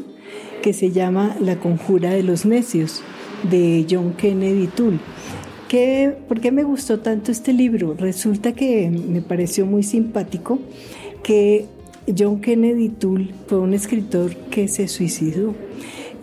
que 0.68 0.74
se 0.74 0.92
llama 0.92 1.38
La 1.40 1.62
conjura 1.62 2.10
de 2.10 2.24
los 2.24 2.46
necios, 2.46 3.02
de 3.50 3.86
John 3.90 4.16
Kennedy 4.18 4.68
Toole. 4.68 5.00
¿Qué, 5.70 6.14
¿Por 6.28 6.42
qué 6.42 6.52
me 6.52 6.64
gustó 6.64 7.00
tanto 7.00 7.32
este 7.32 7.54
libro? 7.54 7.96
Resulta 7.98 8.52
que 8.52 8.90
me 8.90 9.22
pareció 9.22 9.66
muy 9.66 9.82
simpático 9.84 10.60
que 11.24 11.68
John 12.18 12.42
Kennedy 12.42 12.90
Toole 12.90 13.30
fue 13.48 13.60
un 13.60 13.74
escritor 13.74 14.36
que 14.36 14.68
se 14.68 14.90
suicidó. 14.90 15.56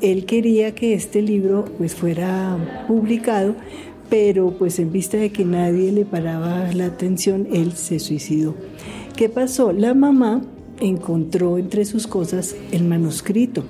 Él 0.03 0.27
quería 0.27 0.75
que 0.75 0.93
este 0.93 1.23
libro 1.23 1.65
pues 1.79 1.95
fuera 1.95 2.85
publicado, 2.87 3.55
pero 4.11 4.51
pues 4.59 4.79
en 4.79 4.93
vista 4.93 5.17
de 5.17 5.33
que 5.33 5.47
nadie 5.47 5.91
le 5.91 6.05
paraba 6.05 6.71
la 6.75 6.85
atención, 6.85 7.49
él 7.51 7.73
se 7.73 7.99
suicidó. 7.99 8.55
¿Qué 9.17 9.31
pasó? 9.31 9.73
La 9.73 9.95
mamá 9.95 10.43
encontró 10.81 11.57
entre 11.57 11.87
sus 11.87 12.07
cosas 12.07 12.55
el 12.73 12.85
manuscrito 12.85 13.65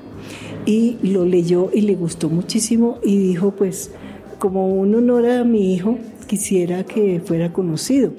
y 0.66 0.96
lo 1.02 1.24
leyó 1.24 1.70
y 1.72 1.82
le 1.82 1.94
gustó 1.94 2.28
muchísimo 2.28 2.98
y 3.02 3.18
dijo 3.18 3.52
pues 3.52 3.90
como 4.38 4.68
un 4.68 4.94
honor 4.94 5.26
a 5.26 5.44
mi 5.44 5.74
hijo 5.74 5.98
quisiera 6.26 6.84
que 6.84 7.20
fuera 7.24 7.52
conocido 7.52 8.12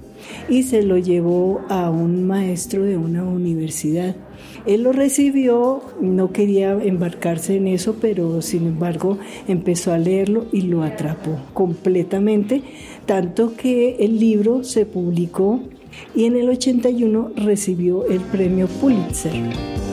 y 0.49 0.63
se 0.63 0.83
lo 0.83 0.97
llevó 0.97 1.61
a 1.69 1.89
un 1.89 2.25
maestro 2.25 2.83
de 2.83 2.97
una 2.97 3.23
universidad. 3.23 4.15
Él 4.65 4.83
lo 4.83 4.91
recibió, 4.91 5.81
no 6.01 6.31
quería 6.31 6.71
embarcarse 6.71 7.57
en 7.57 7.67
eso, 7.67 7.97
pero 8.01 8.41
sin 8.41 8.65
embargo 8.65 9.19
empezó 9.47 9.91
a 9.91 9.99
leerlo 9.99 10.47
y 10.51 10.61
lo 10.63 10.83
atrapó 10.83 11.37
completamente, 11.53 12.63
tanto 13.05 13.55
que 13.55 13.97
el 13.99 14.19
libro 14.19 14.63
se 14.63 14.85
publicó 14.85 15.61
y 16.15 16.25
en 16.25 16.35
el 16.35 16.49
81 16.49 17.31
recibió 17.35 18.07
el 18.07 18.21
premio 18.21 18.67
Pulitzer. 18.67 19.84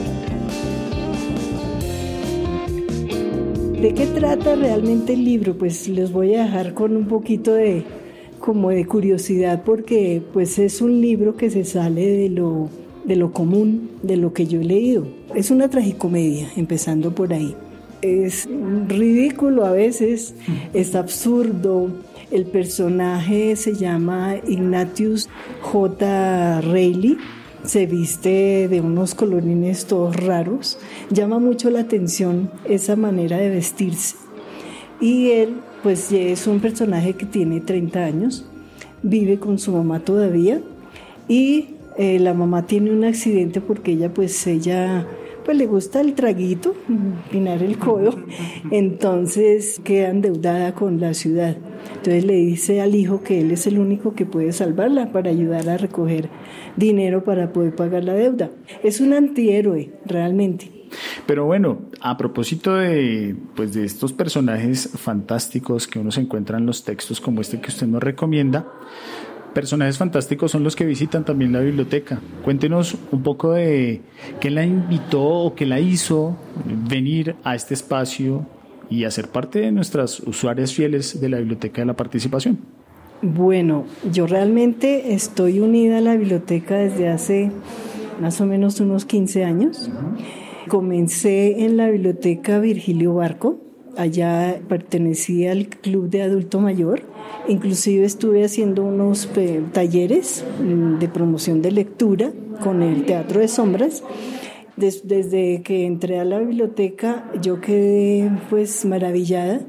¿De 3.83 3.93
qué 3.93 4.05
trata 4.05 4.55
realmente 4.55 5.11
el 5.11 5.25
libro? 5.25 5.57
Pues 5.57 5.89
les 5.89 6.09
voy 6.09 6.35
a 6.35 6.45
dejar 6.45 6.73
con 6.73 6.95
un 6.95 7.05
poquito 7.05 7.53
de 7.53 7.83
como 8.39 8.69
de 8.69 8.85
curiosidad 8.85 9.63
porque 9.65 10.21
pues 10.31 10.57
es 10.57 10.79
un 10.79 11.01
libro 11.01 11.35
que 11.35 11.49
se 11.49 11.65
sale 11.65 12.07
de 12.07 12.29
lo, 12.29 12.69
de 13.03 13.17
lo 13.17 13.33
común, 13.33 13.91
de 14.01 14.15
lo 14.15 14.31
que 14.31 14.47
yo 14.47 14.61
he 14.61 14.63
leído. 14.63 15.05
Es 15.35 15.51
una 15.51 15.69
tragicomedia, 15.69 16.49
empezando 16.55 17.13
por 17.13 17.33
ahí. 17.33 17.57
Es 18.01 18.47
ridículo 18.87 19.65
a 19.65 19.73
veces, 19.73 20.33
es 20.73 20.95
absurdo. 20.95 21.89
El 22.31 22.45
personaje 22.45 23.57
se 23.57 23.75
llama 23.75 24.37
Ignatius 24.47 25.27
J. 25.61 26.61
Reilly, 26.61 27.17
se 27.65 27.85
viste 27.85 28.67
de 28.67 28.81
unos 28.81 29.15
colorines 29.15 29.85
todos 29.85 30.15
raros. 30.15 30.77
Llama 31.09 31.39
mucho 31.39 31.69
la 31.69 31.81
atención 31.81 32.49
esa 32.65 32.95
manera 32.95 33.37
de 33.37 33.49
vestirse. 33.49 34.15
Y 34.99 35.31
él 35.31 35.55
pues 35.81 36.11
es 36.11 36.47
un 36.47 36.61
personaje 36.61 37.13
que 37.13 37.25
tiene 37.25 37.59
30 37.59 37.99
años, 37.99 38.45
vive 39.01 39.37
con 39.37 39.59
su 39.59 39.73
mamá 39.73 39.99
todavía 39.99 40.61
y 41.27 41.75
eh, 41.97 42.19
la 42.19 42.33
mamá 42.33 42.65
tiene 42.65 42.91
un 42.91 43.03
accidente 43.03 43.59
porque 43.59 43.91
ella 43.91 44.13
pues 44.13 44.47
ella 44.47 45.05
pues 45.43 45.57
le 45.57 45.65
gusta 45.67 46.01
el 46.01 46.13
traguito, 46.13 46.75
pinar 47.31 47.61
el 47.63 47.77
codo, 47.77 48.15
entonces 48.71 49.81
queda 49.83 50.09
endeudada 50.09 50.73
con 50.73 50.99
la 50.99 51.13
ciudad. 51.13 51.57
Entonces 51.95 52.25
le 52.25 52.35
dice 52.35 52.81
al 52.81 52.95
hijo 52.95 53.23
que 53.23 53.41
él 53.41 53.51
es 53.51 53.67
el 53.67 53.79
único 53.79 54.13
que 54.13 54.25
puede 54.25 54.51
salvarla 54.51 55.11
para 55.11 55.29
ayudar 55.29 55.69
a 55.69 55.77
recoger 55.77 56.29
dinero 56.75 57.23
para 57.23 57.51
poder 57.53 57.75
pagar 57.75 58.03
la 58.03 58.13
deuda. 58.13 58.51
Es 58.83 59.01
un 59.01 59.13
antihéroe, 59.13 59.93
realmente. 60.05 60.71
Pero 61.25 61.45
bueno, 61.45 61.81
a 62.01 62.17
propósito 62.17 62.75
de, 62.75 63.35
pues 63.55 63.73
de 63.73 63.85
estos 63.85 64.13
personajes 64.13 64.89
fantásticos 64.95 65.87
que 65.87 65.99
uno 65.99 66.11
se 66.11 66.21
encuentra 66.21 66.57
en 66.57 66.65
los 66.65 66.83
textos 66.83 67.19
como 67.19 67.41
este 67.41 67.59
que 67.59 67.69
usted 67.69 67.87
nos 67.87 68.03
recomienda, 68.03 68.67
personajes 69.53 69.97
fantásticos 69.97 70.51
son 70.51 70.63
los 70.63 70.75
que 70.75 70.85
visitan 70.85 71.23
también 71.23 71.53
la 71.53 71.59
biblioteca. 71.59 72.19
Cuéntenos 72.43 72.97
un 73.11 73.23
poco 73.23 73.53
de 73.53 74.01
qué 74.39 74.49
la 74.49 74.65
invitó 74.65 75.23
o 75.23 75.55
qué 75.55 75.65
la 75.65 75.79
hizo 75.79 76.35
venir 76.65 77.35
a 77.43 77.55
este 77.55 77.73
espacio 77.73 78.45
y 78.89 79.05
a 79.05 79.11
ser 79.11 79.29
parte 79.29 79.59
de 79.59 79.71
nuestras 79.71 80.19
usuarias 80.19 80.73
fieles 80.73 81.19
de 81.21 81.29
la 81.29 81.37
biblioteca 81.37 81.81
de 81.81 81.85
la 81.85 81.95
participación. 81.95 82.59
Bueno, 83.21 83.85
yo 84.11 84.27
realmente 84.27 85.13
estoy 85.13 85.59
unida 85.59 85.99
a 85.99 86.01
la 86.01 86.15
biblioteca 86.15 86.75
desde 86.75 87.07
hace 87.07 87.51
más 88.21 88.41
o 88.41 88.45
menos 88.45 88.79
unos 88.81 89.05
15 89.05 89.45
años. 89.45 89.89
Comencé 90.67 91.63
en 91.63 91.77
la 91.77 91.89
biblioteca 91.89 92.59
Virgilio 92.59 93.13
Barco, 93.13 93.61
allá 93.97 94.59
pertenecía 94.67 95.51
al 95.51 95.67
club 95.67 96.09
de 96.09 96.21
adulto 96.21 96.59
mayor, 96.59 97.03
inclusive 97.47 98.05
estuve 98.05 98.43
haciendo 98.43 98.83
unos 98.83 99.29
eh, 99.35 99.61
talleres 99.71 100.45
mm, 100.61 100.99
de 100.99 101.07
promoción 101.07 101.61
de 101.61 101.71
lectura 101.71 102.31
con 102.63 102.81
el 102.81 103.05
Teatro 103.05 103.39
de 103.39 103.47
Sombras. 103.47 104.03
desde 104.75 105.61
que 105.61 105.85
entré 105.85 106.19
a 106.19 106.25
la 106.25 106.39
biblioteca 106.39 107.31
yo 107.41 107.61
quedé 107.61 108.31
pues 108.49 108.85
maravillada 108.85 109.61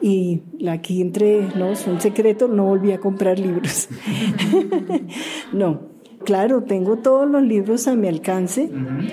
y 0.00 0.42
aquí 0.68 1.00
entré, 1.00 1.48
no, 1.56 1.70
es 1.70 1.86
un 1.86 2.00
secreto, 2.00 2.48
no 2.48 2.64
volví 2.64 2.90
a 2.90 2.98
comprar 2.98 3.38
libros. 3.38 3.88
no, 5.52 5.91
Claro, 6.24 6.62
tengo 6.62 6.98
todos 6.98 7.28
los 7.28 7.42
libros 7.42 7.88
a 7.88 7.94
mi 7.94 8.08
alcance. 8.08 8.70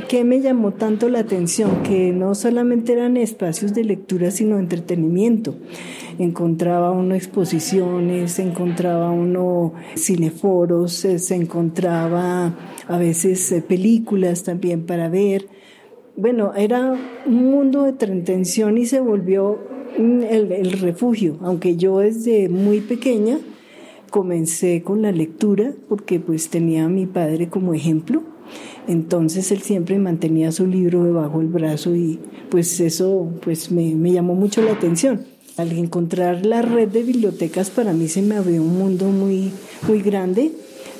que 0.07 0.23
me 0.23 0.41
llamó 0.41 0.71
tanto 0.71 1.09
la 1.09 1.19
atención? 1.19 1.81
Que 1.83 2.11
no 2.11 2.35
solamente 2.35 2.93
eran 2.93 3.17
espacios 3.17 3.73
de 3.73 3.83
lectura, 3.83 4.31
sino 4.31 4.59
entretenimiento. 4.59 5.55
Encontraba 6.19 6.91
uno 6.91 7.15
exposiciones, 7.15 8.39
encontraba 8.39 9.11
uno 9.11 9.73
cineforos, 9.95 11.05
eh, 11.05 11.17
se 11.19 11.35
encontraba 11.35 12.55
a 12.87 12.97
veces 12.97 13.51
eh, 13.51 13.61
películas 13.61 14.43
también 14.43 14.85
para 14.85 15.09
ver. 15.09 15.47
Bueno, 16.15 16.53
era 16.55 16.95
un 17.25 17.51
mundo 17.51 17.83
de 17.83 17.91
entretención 17.91 18.77
y 18.77 18.85
se 18.85 18.99
volvió 18.99 19.59
el, 19.97 20.51
el 20.51 20.71
refugio, 20.73 21.37
aunque 21.41 21.77
yo 21.77 21.99
desde 21.99 22.49
muy 22.49 22.81
pequeña 22.81 23.39
comencé 24.09 24.81
con 24.83 25.01
la 25.01 25.11
lectura 25.11 25.73
porque 25.87 26.19
pues 26.19 26.49
tenía 26.49 26.85
a 26.85 26.89
mi 26.89 27.05
padre 27.05 27.49
como 27.49 27.73
ejemplo. 27.73 28.23
Entonces 28.87 29.51
él 29.51 29.61
siempre 29.61 29.99
mantenía 29.99 30.51
su 30.51 30.65
libro 30.65 31.03
debajo 31.03 31.39
del 31.39 31.47
brazo 31.47 31.95
y 31.95 32.19
pues 32.49 32.79
eso 32.79 33.29
pues 33.41 33.71
me, 33.71 33.93
me 33.95 34.11
llamó 34.11 34.35
mucho 34.35 34.61
la 34.61 34.71
atención. 34.71 35.25
Al 35.57 35.71
encontrar 35.73 36.45
la 36.45 36.61
red 36.61 36.87
de 36.87 37.03
bibliotecas 37.03 37.69
para 37.69 37.93
mí 37.93 38.07
se 38.07 38.21
me 38.21 38.35
abrió 38.35 38.61
un 38.61 38.77
mundo 38.77 39.05
muy, 39.05 39.51
muy 39.87 40.01
grande. 40.01 40.51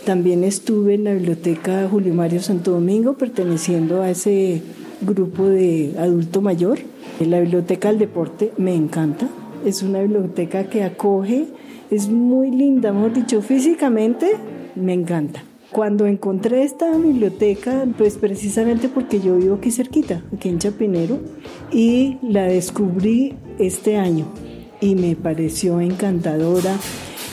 También 0.05 0.43
estuve 0.43 0.95
en 0.95 1.05
la 1.05 1.13
biblioteca 1.13 1.87
Julio 1.89 2.13
Mario 2.13 2.41
Santo 2.41 2.71
Domingo 2.71 3.13
perteneciendo 3.13 4.01
a 4.01 4.09
ese 4.09 4.61
grupo 5.01 5.45
de 5.45 5.93
adulto 5.97 6.41
mayor. 6.41 6.79
La 7.19 7.39
biblioteca 7.39 7.89
del 7.89 7.99
deporte 7.99 8.51
me 8.57 8.75
encanta. 8.75 9.27
Es 9.65 9.83
una 9.83 10.01
biblioteca 10.01 10.69
que 10.69 10.83
acoge 10.83 11.47
es 11.91 12.09
muy 12.09 12.51
linda, 12.51 12.89
hemos 12.89 13.13
dicho, 13.13 13.41
físicamente 13.41 14.35
me 14.75 14.93
encanta. 14.93 15.43
Cuando 15.71 16.07
encontré 16.07 16.63
esta 16.63 16.97
biblioteca, 16.97 17.85
pues 17.97 18.17
precisamente 18.17 18.89
porque 18.89 19.19
yo 19.19 19.37
vivo 19.37 19.55
aquí 19.55 19.69
cerquita, 19.69 20.23
aquí 20.33 20.49
en 20.49 20.57
Chapinero, 20.57 21.19
y 21.71 22.17
la 22.23 22.43
descubrí 22.43 23.35
este 23.59 23.97
año 23.97 24.25
y 24.81 24.95
me 24.95 25.15
pareció 25.15 25.79
encantadora. 25.79 26.75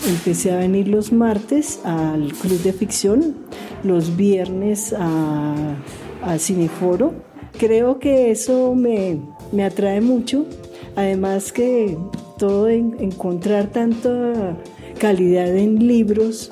Empecé 0.06 0.52
a 0.52 0.58
venir 0.58 0.88
los 0.88 1.12
martes 1.12 1.80
al 1.84 2.32
Club 2.34 2.60
de 2.62 2.72
Ficción, 2.72 3.36
los 3.82 4.16
viernes 4.16 4.92
a, 4.92 5.76
a 6.22 6.38
Cineforo. 6.38 7.14
Creo 7.58 7.98
que 7.98 8.30
eso 8.30 8.74
me, 8.74 9.18
me 9.52 9.64
atrae 9.64 10.02
mucho. 10.02 10.46
Además 10.96 11.52
que 11.52 11.96
todo 12.38 12.68
encontrar 12.68 13.68
tanta 13.68 14.56
calidad 14.98 15.54
en 15.54 15.86
libros, 15.86 16.50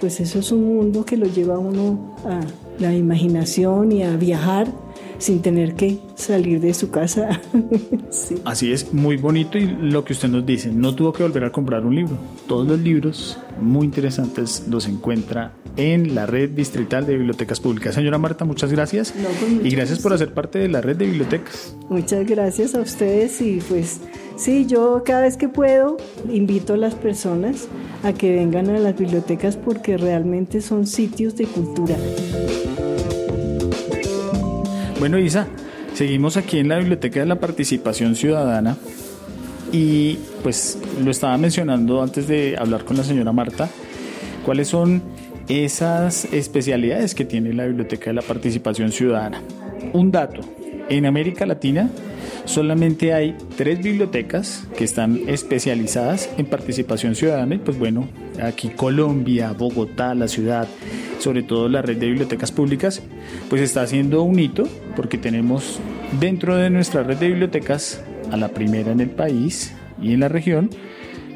pues 0.00 0.20
eso 0.20 0.38
es 0.38 0.50
un 0.52 0.64
mundo 0.76 1.04
que 1.04 1.16
lo 1.16 1.26
lleva 1.26 1.54
a 1.56 1.58
uno 1.58 2.16
a 2.24 2.40
la 2.78 2.94
imaginación 2.94 3.92
y 3.92 4.02
a 4.02 4.16
viajar 4.16 4.68
sin 5.24 5.40
tener 5.40 5.74
que 5.74 5.98
salir 6.16 6.60
de 6.60 6.74
su 6.74 6.90
casa. 6.90 7.40
Así 8.44 8.72
es, 8.72 8.92
muy 8.92 9.16
bonito 9.16 9.56
y 9.56 9.64
lo 9.64 10.04
que 10.04 10.12
usted 10.12 10.28
nos 10.28 10.44
dice, 10.44 10.70
no 10.70 10.94
tuvo 10.94 11.14
que 11.14 11.22
volver 11.22 11.44
a 11.44 11.50
comprar 11.50 11.86
un 11.86 11.94
libro. 11.94 12.18
Todos 12.46 12.68
los 12.68 12.78
libros 12.78 13.38
muy 13.58 13.86
interesantes 13.86 14.66
los 14.68 14.86
encuentra 14.86 15.52
en 15.78 16.14
la 16.14 16.26
red 16.26 16.50
distrital 16.50 17.06
de 17.06 17.16
bibliotecas 17.16 17.58
públicas. 17.58 17.94
Señora 17.94 18.18
Marta, 18.18 18.44
muchas 18.44 18.70
gracias 18.70 19.14
y 19.62 19.70
gracias 19.70 19.98
por 20.00 20.12
hacer 20.12 20.34
parte 20.34 20.58
de 20.58 20.68
la 20.68 20.82
red 20.82 20.96
de 20.96 21.06
bibliotecas. 21.06 21.74
Muchas 21.88 22.26
gracias 22.26 22.74
a 22.74 22.82
ustedes 22.82 23.40
y 23.40 23.60
pues 23.66 24.00
sí, 24.36 24.66
yo 24.66 25.04
cada 25.06 25.22
vez 25.22 25.38
que 25.38 25.48
puedo 25.48 25.96
invito 26.30 26.74
a 26.74 26.76
las 26.76 26.94
personas 26.94 27.66
a 28.02 28.12
que 28.12 28.30
vengan 28.30 28.68
a 28.68 28.78
las 28.78 28.94
bibliotecas 28.94 29.56
porque 29.56 29.96
realmente 29.96 30.60
son 30.60 30.86
sitios 30.86 31.34
de 31.34 31.46
cultura. 31.46 31.96
Bueno, 35.04 35.18
Isa, 35.18 35.46
seguimos 35.92 36.38
aquí 36.38 36.60
en 36.60 36.68
la 36.68 36.78
Biblioteca 36.78 37.20
de 37.20 37.26
la 37.26 37.38
Participación 37.38 38.16
Ciudadana 38.16 38.74
y 39.70 40.14
pues 40.42 40.78
lo 41.04 41.10
estaba 41.10 41.36
mencionando 41.36 42.02
antes 42.02 42.26
de 42.26 42.56
hablar 42.58 42.86
con 42.86 42.96
la 42.96 43.04
señora 43.04 43.30
Marta, 43.30 43.68
cuáles 44.46 44.68
son 44.68 45.02
esas 45.46 46.24
especialidades 46.32 47.14
que 47.14 47.26
tiene 47.26 47.52
la 47.52 47.66
Biblioteca 47.66 48.06
de 48.06 48.14
la 48.14 48.22
Participación 48.22 48.92
Ciudadana. 48.92 49.42
Un 49.92 50.10
dato, 50.10 50.40
en 50.88 51.04
América 51.04 51.44
Latina 51.44 51.90
solamente 52.44 53.12
hay 53.12 53.36
tres 53.56 53.82
bibliotecas 53.82 54.66
que 54.76 54.84
están 54.84 55.20
especializadas 55.26 56.30
en 56.36 56.46
participación 56.46 57.14
ciudadana 57.14 57.54
y 57.54 57.58
pues 57.58 57.78
bueno, 57.78 58.08
aquí 58.42 58.68
Colombia, 58.68 59.52
Bogotá, 59.52 60.14
la 60.14 60.28
ciudad, 60.28 60.68
sobre 61.18 61.42
todo 61.42 61.68
la 61.68 61.82
red 61.82 61.96
de 61.96 62.06
bibliotecas 62.06 62.52
públicas, 62.52 63.02
pues 63.48 63.62
está 63.62 63.82
haciendo 63.82 64.22
un 64.22 64.38
hito 64.38 64.64
porque 64.96 65.18
tenemos 65.18 65.80
dentro 66.20 66.56
de 66.56 66.70
nuestra 66.70 67.02
red 67.02 67.16
de 67.18 67.28
bibliotecas 67.28 68.02
a 68.30 68.36
la 68.36 68.48
primera 68.48 68.92
en 68.92 69.00
el 69.00 69.10
país 69.10 69.74
y 70.00 70.12
en 70.12 70.20
la 70.20 70.28
región 70.28 70.70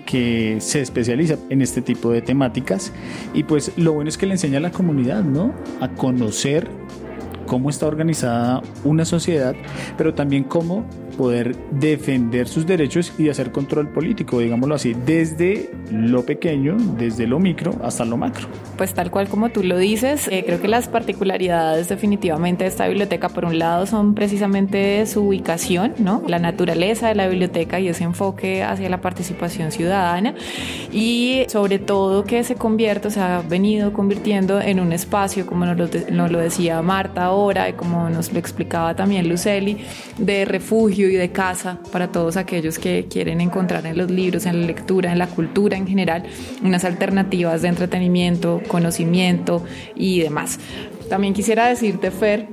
que 0.07 0.57
se 0.61 0.81
especializa 0.81 1.37
en 1.51 1.61
este 1.61 1.83
tipo 1.83 2.11
de 2.11 2.23
temáticas 2.23 2.93
y 3.35 3.43
pues 3.43 3.73
lo 3.77 3.93
bueno 3.93 4.09
es 4.09 4.17
que 4.17 4.25
le 4.25 4.33
enseña 4.33 4.57
a 4.57 4.63
la 4.63 4.71
comunidad, 4.71 5.23
¿no? 5.23 5.53
A 5.81 5.89
conocer 5.89 6.67
cómo 7.49 7.71
está 7.71 7.87
organizada 7.87 8.63
una 8.85 9.05
sociedad, 9.05 9.55
pero 9.97 10.15
también 10.15 10.45
cómo 10.45 10.85
poder 11.19 11.57
defender 11.73 12.47
sus 12.49 12.65
derechos 12.65 13.13
y 13.19 13.29
hacer 13.29 13.51
control 13.51 13.89
político, 13.89 14.39
digámoslo 14.39 14.77
así, 14.77 14.95
desde 14.95 15.69
lo 15.91 16.25
pequeño, 16.25 16.77
desde 16.97 17.27
lo 17.27 17.41
micro 17.41 17.75
hasta 17.83 18.05
lo 18.05 18.17
macro. 18.17 18.47
Pues 18.79 18.95
tal 18.95 19.11
cual 19.11 19.29
como 19.29 19.51
tú 19.51 19.65
lo 19.65 19.77
dices, 19.77 20.29
eh, 20.29 20.45
creo 20.47 20.61
que 20.63 20.69
las 20.69 20.89
particularidades 20.89 21.89
definitivamente 21.89 22.65
de 22.65 22.71
esta 22.71 22.87
biblioteca, 22.87 23.29
por 23.29 23.45
un 23.45 23.59
lado, 23.59 23.87
son 23.87 24.15
precisamente 24.15 25.05
su 25.07 25.27
ubicación, 25.27 25.95
¿no? 25.99 26.23
la 26.27 26.39
naturaleza 26.39 27.09
de 27.09 27.17
la 27.17 27.27
biblioteca 27.27 27.81
y 27.81 27.89
ese 27.89 28.05
enfoque 28.05 28.63
hacia 28.63 28.89
la 28.89 29.01
participación 29.01 29.73
ciudadana 29.73 30.35
y 30.93 31.45
sobre 31.49 31.81
todo 31.81 32.25
que 32.25 32.45
se 32.45 32.55
convierte, 32.55 33.09
o 33.09 33.11
se 33.11 33.21
ha 33.21 33.43
venido 33.43 33.93
convirtiendo 33.93 34.61
en 34.61 34.79
un 34.79 34.93
espacio, 34.93 35.47
como 35.47 35.67
nos 35.67 35.77
lo, 35.77 35.89
nos 36.13 36.31
lo 36.31 36.39
decía 36.39 36.81
Marta 36.81 37.25
ahora 37.25 37.69
y 37.69 37.73
como 37.73 38.09
nos 38.09 38.33
lo 38.33 38.39
explicaba 38.39 38.95
también 38.95 39.29
Luceli, 39.29 39.79
de 40.17 40.45
refugio 40.45 41.08
y 41.09 41.15
de 41.15 41.31
casa 41.31 41.81
para 41.93 42.09
todos 42.09 42.37
aquellos 42.37 42.79
que 42.79 43.07
quieren 43.09 43.41
encontrar 43.41 43.87
en 43.87 43.97
los 43.97 44.11
libros, 44.11 44.47
en 44.47 44.61
la 44.61 44.67
lectura, 44.67 45.13
en 45.13 45.19
la 45.19 45.27
cultura 45.27 45.77
en 45.77 45.87
general, 45.87 46.25
unas 46.63 46.85
alternativas 46.85 47.63
de 47.63 47.69
entretenimiento, 47.69 48.63
conocimiento 48.69 49.65
y 49.95 50.21
demás. 50.21 50.59
También 51.09 51.35
quisiera 51.35 51.67
decirte, 51.69 52.11
Fer, 52.11 52.49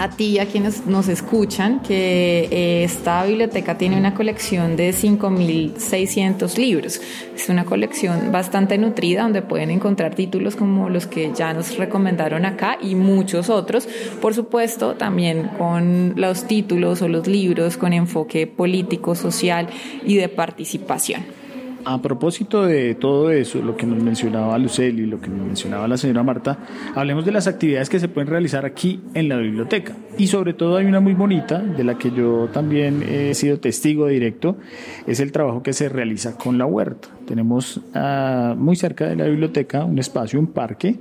a 0.00 0.08
ti, 0.08 0.38
a 0.38 0.46
quienes 0.46 0.86
nos 0.86 1.08
escuchan, 1.08 1.80
que 1.80 2.48
eh, 2.50 2.84
esta 2.84 3.22
biblioteca 3.26 3.76
tiene 3.76 3.98
una 3.98 4.14
colección 4.14 4.74
de 4.74 4.92
5.600 4.94 6.56
libros. 6.56 7.02
Es 7.34 7.50
una 7.50 7.66
colección 7.66 8.32
bastante 8.32 8.78
nutrida 8.78 9.22
donde 9.22 9.42
pueden 9.42 9.70
encontrar 9.70 10.14
títulos 10.14 10.56
como 10.56 10.88
los 10.88 11.06
que 11.06 11.32
ya 11.34 11.52
nos 11.52 11.76
recomendaron 11.76 12.46
acá 12.46 12.78
y 12.80 12.94
muchos 12.94 13.50
otros. 13.50 13.86
Por 14.22 14.32
supuesto, 14.32 14.94
también 14.94 15.50
con 15.58 16.14
los 16.16 16.44
títulos 16.46 17.02
o 17.02 17.08
los 17.08 17.26
libros 17.26 17.76
con 17.76 17.92
enfoque 17.92 18.46
político, 18.46 19.14
social 19.14 19.68
y 20.06 20.16
de 20.16 20.30
participación. 20.30 21.39
A 21.84 22.02
propósito 22.02 22.66
de 22.66 22.94
todo 22.94 23.30
eso, 23.30 23.62
lo 23.62 23.76
que 23.76 23.86
nos 23.86 24.02
mencionaba 24.02 24.58
Luceli, 24.58 25.06
lo 25.06 25.20
que 25.20 25.28
nos 25.28 25.46
mencionaba 25.46 25.88
la 25.88 25.96
señora 25.96 26.22
Marta, 26.22 26.58
hablemos 26.94 27.24
de 27.24 27.32
las 27.32 27.46
actividades 27.46 27.88
que 27.88 27.98
se 27.98 28.08
pueden 28.08 28.28
realizar 28.28 28.66
aquí 28.66 29.00
en 29.14 29.30
la 29.30 29.38
biblioteca. 29.38 29.96
Y 30.18 30.26
sobre 30.26 30.52
todo 30.52 30.76
hay 30.76 30.84
una 30.84 31.00
muy 31.00 31.14
bonita, 31.14 31.58
de 31.58 31.82
la 31.82 31.96
que 31.96 32.10
yo 32.10 32.48
también 32.52 33.02
he 33.02 33.34
sido 33.34 33.58
testigo 33.60 34.08
directo, 34.08 34.58
es 35.06 35.20
el 35.20 35.32
trabajo 35.32 35.62
que 35.62 35.72
se 35.72 35.88
realiza 35.88 36.36
con 36.36 36.58
la 36.58 36.66
huerta. 36.66 37.08
Tenemos 37.26 37.80
ah, 37.94 38.54
muy 38.58 38.76
cerca 38.76 39.06
de 39.06 39.16
la 39.16 39.24
biblioteca 39.24 39.84
un 39.84 39.98
espacio, 39.98 40.38
un 40.38 40.48
parque, 40.48 40.96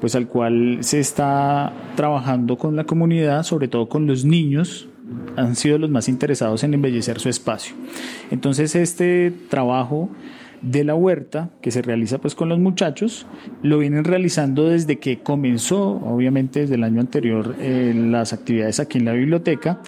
pues 0.00 0.14
al 0.14 0.28
cual 0.28 0.78
se 0.80 1.00
está 1.00 1.72
trabajando 1.96 2.58
con 2.58 2.76
la 2.76 2.84
comunidad, 2.84 3.42
sobre 3.42 3.68
todo 3.68 3.88
con 3.88 4.06
los 4.06 4.26
niños, 4.26 4.89
han 5.36 5.56
sido 5.56 5.78
los 5.78 5.90
más 5.90 6.08
interesados 6.08 6.64
en 6.64 6.74
embellecer 6.74 7.18
su 7.18 7.28
espacio. 7.28 7.74
Entonces 8.30 8.74
este 8.74 9.32
trabajo 9.48 10.10
de 10.62 10.84
la 10.84 10.94
huerta 10.94 11.50
que 11.62 11.70
se 11.70 11.82
realiza 11.82 12.18
pues 12.18 12.34
con 12.34 12.48
los 12.48 12.58
muchachos 12.58 13.26
lo 13.62 13.78
vienen 13.78 14.04
realizando 14.04 14.68
desde 14.68 14.98
que 14.98 15.20
comenzó 15.20 15.92
obviamente 16.04 16.60
desde 16.60 16.74
el 16.74 16.84
año 16.84 17.00
anterior 17.00 17.56
eh, 17.60 17.94
las 17.96 18.34
actividades 18.34 18.78
aquí 18.78 18.98
en 18.98 19.06
la 19.06 19.12
biblioteca 19.12 19.80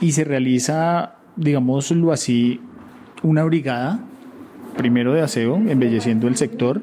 y 0.00 0.12
se 0.12 0.24
realiza 0.24 1.16
digámoslo 1.36 2.12
así 2.12 2.60
una 3.22 3.44
brigada 3.44 4.00
primero 4.78 5.12
de 5.12 5.20
aseo 5.20 5.56
embelleciendo 5.56 6.28
el 6.28 6.36
sector 6.36 6.80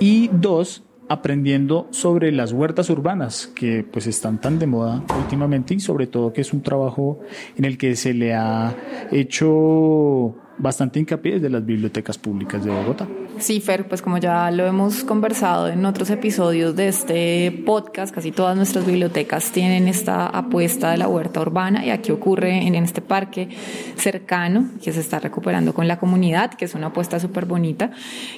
y 0.00 0.28
dos 0.32 0.82
aprendiendo 1.14 1.88
sobre 1.90 2.30
las 2.32 2.52
huertas 2.52 2.90
urbanas 2.90 3.50
que 3.54 3.84
pues 3.84 4.06
están 4.06 4.40
tan 4.40 4.58
de 4.58 4.66
moda 4.66 5.02
últimamente 5.18 5.74
y 5.74 5.80
sobre 5.80 6.06
todo 6.06 6.32
que 6.32 6.40
es 6.40 6.52
un 6.52 6.62
trabajo 6.62 7.20
en 7.56 7.64
el 7.64 7.78
que 7.78 7.96
se 7.96 8.14
le 8.14 8.34
ha 8.34 8.74
hecho 9.10 10.36
bastante 10.58 11.00
hincapié 11.00 11.34
desde 11.34 11.50
las 11.50 11.64
bibliotecas 11.64 12.18
públicas 12.18 12.64
de 12.64 12.70
Bogotá. 12.70 13.08
Sí, 13.38 13.60
Fer, 13.60 13.88
pues 13.88 14.00
como 14.00 14.18
ya 14.18 14.50
lo 14.52 14.64
hemos 14.64 15.02
conversado 15.02 15.68
en 15.68 15.84
otros 15.84 16.08
episodios 16.10 16.76
de 16.76 16.88
este 16.88 17.62
podcast, 17.66 18.14
casi 18.14 18.30
todas 18.30 18.56
nuestras 18.56 18.86
bibliotecas 18.86 19.50
tienen 19.50 19.88
esta 19.88 20.26
apuesta 20.26 20.92
de 20.92 20.98
la 20.98 21.08
huerta 21.08 21.40
urbana 21.40 21.84
y 21.84 21.90
aquí 21.90 22.12
ocurre 22.12 22.66
en 22.66 22.74
este 22.76 23.02
parque 23.02 23.48
cercano 23.96 24.70
que 24.82 24.92
se 24.92 25.00
está 25.00 25.18
recuperando 25.18 25.74
con 25.74 25.88
la 25.88 25.98
comunidad, 25.98 26.54
que 26.54 26.64
es 26.64 26.74
una 26.74 26.88
apuesta 26.88 27.18
súper 27.18 27.44
bonita. 27.44 27.90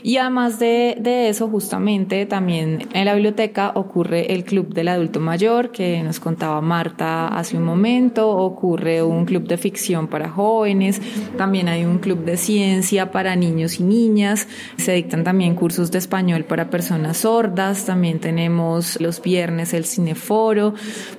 Y 0.03 0.17
además 0.17 0.59
de, 0.59 0.97
de 0.99 1.29
eso, 1.29 1.49
justamente 1.49 2.25
también 2.25 2.89
en 2.93 3.05
la 3.05 3.15
biblioteca 3.15 3.73
ocurre 3.75 4.33
el 4.33 4.45
Club 4.45 4.73
del 4.73 4.89
Adulto 4.89 5.21
Mayor, 5.21 5.73
que 5.73 6.03
nos 6.03 6.21
contaba 6.21 6.61
Marta 6.63 7.29
hace 7.29 7.57
un 7.57 7.65
momento, 7.65 8.29
ocurre 8.31 9.03
un 9.03 9.27
club 9.27 9.47
de 9.47 9.59
ficción 9.59 10.09
para 10.09 10.31
jóvenes, 10.31 11.01
también 11.37 11.69
hay 11.69 11.85
un 11.85 11.99
club 11.99 12.25
de 12.25 12.39
ciencia 12.39 13.13
para 13.13 13.37
niños 13.37 13.79
y 13.79 13.83
niñas 13.83 14.49
se 14.87 14.93
dictan 14.93 15.25
también 15.25 15.57
cursos 15.57 15.91
de 15.91 15.99
español 15.99 16.45
para 16.45 16.71
personas 16.71 17.17
sordas, 17.17 17.87
también 17.87 18.21
tenemos 18.21 19.01
los 19.01 19.21
viernes 19.21 19.75
el 19.75 19.85
cineforo. 19.85 20.75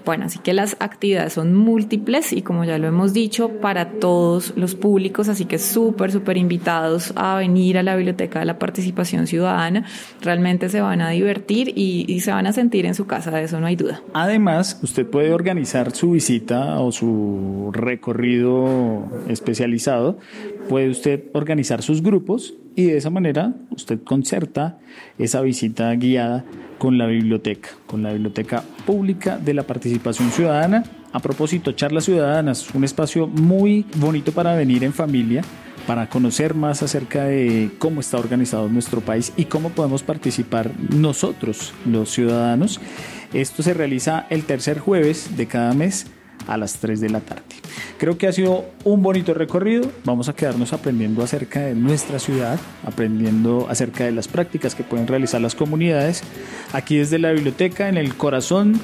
Bueno, 0.06 0.23
así 0.23 0.39
que 0.39 0.53
las 0.53 0.77
actividades 0.80 1.34
son 1.34 1.53
múltiples 1.53 2.32
y 2.32 2.43
como 2.43 2.63
ya 2.63 2.77
lo 2.77 2.88
hemos 2.88 3.12
dicho, 3.12 3.49
para 3.60 3.99
todos 3.99 4.53
los 4.56 4.75
públicos, 4.75 5.27
así 5.27 5.43
que 5.43 5.60
súper, 5.60 6.13
súper 6.13 6.38
invitados 6.38 7.12
a 7.17 7.36
venir 7.36 7.77
a 7.77 7.84
la 7.84 7.97
Biblioteca 7.97 8.39
de 8.39 8.45
la 8.45 8.58
Participación 8.58 9.27
Ciudadana. 9.27 9.84
Realmente 10.21 10.69
se 10.69 10.80
van 10.80 11.01
a 11.01 11.10
divertir 11.10 11.73
y, 11.75 12.21
se 12.21 12.32
van 12.32 12.47
a 12.47 12.53
sentir 12.53 12.86
en 12.86 12.95
su 12.95 13.06
casa, 13.06 13.32
de 13.32 13.43
eso 13.43 13.60
no 13.60 13.67
hay 13.67 13.75
duda. 13.75 14.01
Además, 14.13 14.80
usted 14.82 15.06
puede 15.06 15.34
organizar 15.34 15.91
su 15.91 16.12
visita 16.12 16.80
o 16.80 16.93
su 16.93 17.69
recorrido 17.73 19.10
especializado, 19.27 20.19
puede 20.69 20.89
usted 20.89 21.25
organizar 21.34 21.82
sus 21.82 22.01
grupos 22.01 22.53
y 22.78 22.86
de 22.86 22.98
esa 22.98 23.10
manera 23.10 23.54
usted 23.72 24.04
concerta 24.04 24.78
esa 25.18 25.42
visita 25.42 25.92
guiada 25.96 26.46
con 26.78 27.00
la 27.00 27.08
biblioteca, 27.08 27.70
con 27.88 28.04
la 28.04 28.13
Biblioteca 28.13 28.63
Pública 28.86 29.40
de 29.40 29.56
la 29.56 29.63
Participación 29.63 30.30
Ciudadana. 30.30 30.84
A 31.12 31.20
propósito, 31.20 31.72
Charlas 31.72 32.06
Ciudadanas, 32.06 32.70
un 32.76 32.84
espacio 32.84 33.26
muy 33.26 33.84
bonito 33.96 34.32
para 34.32 34.54
venir 34.56 34.84
en 34.84 34.94
familia, 34.94 35.42
para 35.88 36.08
conocer 36.08 36.54
más 36.54 36.84
acerca 36.84 37.24
de 37.24 37.72
cómo 37.80 38.00
está 38.00 38.20
organizado 38.20 38.70
nuestro 38.70 39.02
país 39.02 39.34
y 39.36 39.46
cómo 39.46 39.70
podemos 39.70 40.04
participar 40.04 40.70
nosotros, 40.94 41.74
los 41.84 42.12
ciudadanos. 42.12 42.80
Esto 43.34 43.63
se 43.63 43.74
realiza 43.74 44.28
el 44.30 44.44
tercer 44.44 44.78
jueves 44.78 45.36
de 45.36 45.48
cada 45.48 45.74
mes 45.74 46.06
a 46.47 46.58
las 46.58 46.78
3 46.80 47.02
de 47.02 47.10
la 47.10 47.19
tarde. 47.19 47.43
Creo 47.97 48.17
que 48.17 48.28
ha 48.28 48.32
sido 48.32 48.65
un 48.84 49.02
bonito 49.02 49.34
recorrido. 49.34 49.89
Vamos 50.06 50.30
a 50.30 50.34
quedarnos 50.34 50.73
aprendiendo 50.73 51.23
acerca 51.23 51.62
de 51.62 51.76
nuestra 51.76 52.19
ciudad, 52.19 52.60
aprendiendo 52.86 53.67
acerca 53.69 54.06
de 54.06 54.12
las 54.12 54.28
prácticas 54.28 54.76
que 54.76 54.84
pueden 54.84 55.08
realizar 55.08 55.41
las 55.41 55.56
comunidades 55.56 56.23
aquí 56.73 56.97
desde 56.97 57.19
la 57.19 57.32
biblioteca, 57.32 57.89
en 57.89 57.97
el 57.97 58.15
corazón 58.15 58.80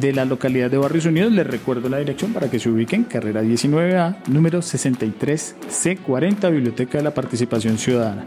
de 0.00 0.12
la 0.12 0.24
localidad 0.24 0.70
de 0.70 0.78
Barrios 0.78 1.06
Unidos. 1.06 1.32
Les 1.32 1.46
recuerdo 1.46 1.88
la 1.88 1.98
dirección 1.98 2.32
para 2.32 2.50
que 2.50 2.58
se 2.58 2.68
ubiquen, 2.68 3.04
carrera 3.04 3.42
19A, 3.42 4.16
número 4.28 4.60
63C40, 4.60 6.50
Biblioteca 6.50 6.98
de 6.98 7.04
la 7.04 7.14
Participación 7.14 7.78
Ciudadana. 7.78 8.26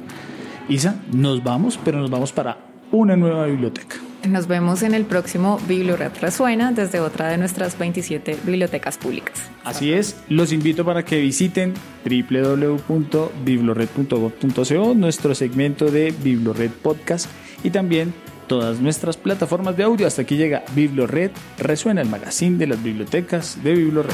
Isa, 0.70 0.96
nos 1.12 1.44
vamos, 1.44 1.80
pero 1.84 2.00
nos 2.00 2.10
vamos 2.10 2.32
para 2.32 2.58
una 2.92 3.16
nueva 3.16 3.46
biblioteca. 3.46 3.98
Nos 4.28 4.48
vemos 4.48 4.84
en 4.84 4.94
el 4.94 5.06
próximo 5.06 5.60
Biblioret 5.68 6.16
Resuena 6.22 6.72
desde 6.72 7.00
otra 7.00 7.30
de 7.30 7.40
nuestras 7.40 7.80
27 7.80 8.38
bibliotecas 8.44 9.00
públicas. 9.00 9.50
Así 9.64 9.94
es, 9.94 10.16
los 10.30 10.54
invito 10.54 10.86
para 10.86 11.04
que 11.04 11.20
visiten 11.20 11.74
www.biblored.gov.co, 12.06 14.94
nuestro 14.94 15.34
segmento 15.34 15.90
de 15.90 16.14
Biblored 16.24 16.70
Podcast 16.70 17.26
y 17.64 17.72
también 17.72 18.14
todas 18.48 18.80
nuestras 18.80 19.18
plataformas 19.18 19.76
de 19.76 19.82
audio. 19.84 20.06
Hasta 20.06 20.22
aquí 20.22 20.38
llega 20.38 20.62
Biblored 20.76 21.32
Resuena, 21.58 22.02
el 22.02 22.10
magazine 22.10 22.58
de 22.58 22.68
las 22.68 22.84
bibliotecas 22.84 23.64
de 23.64 23.74
Biblored. 23.74 24.12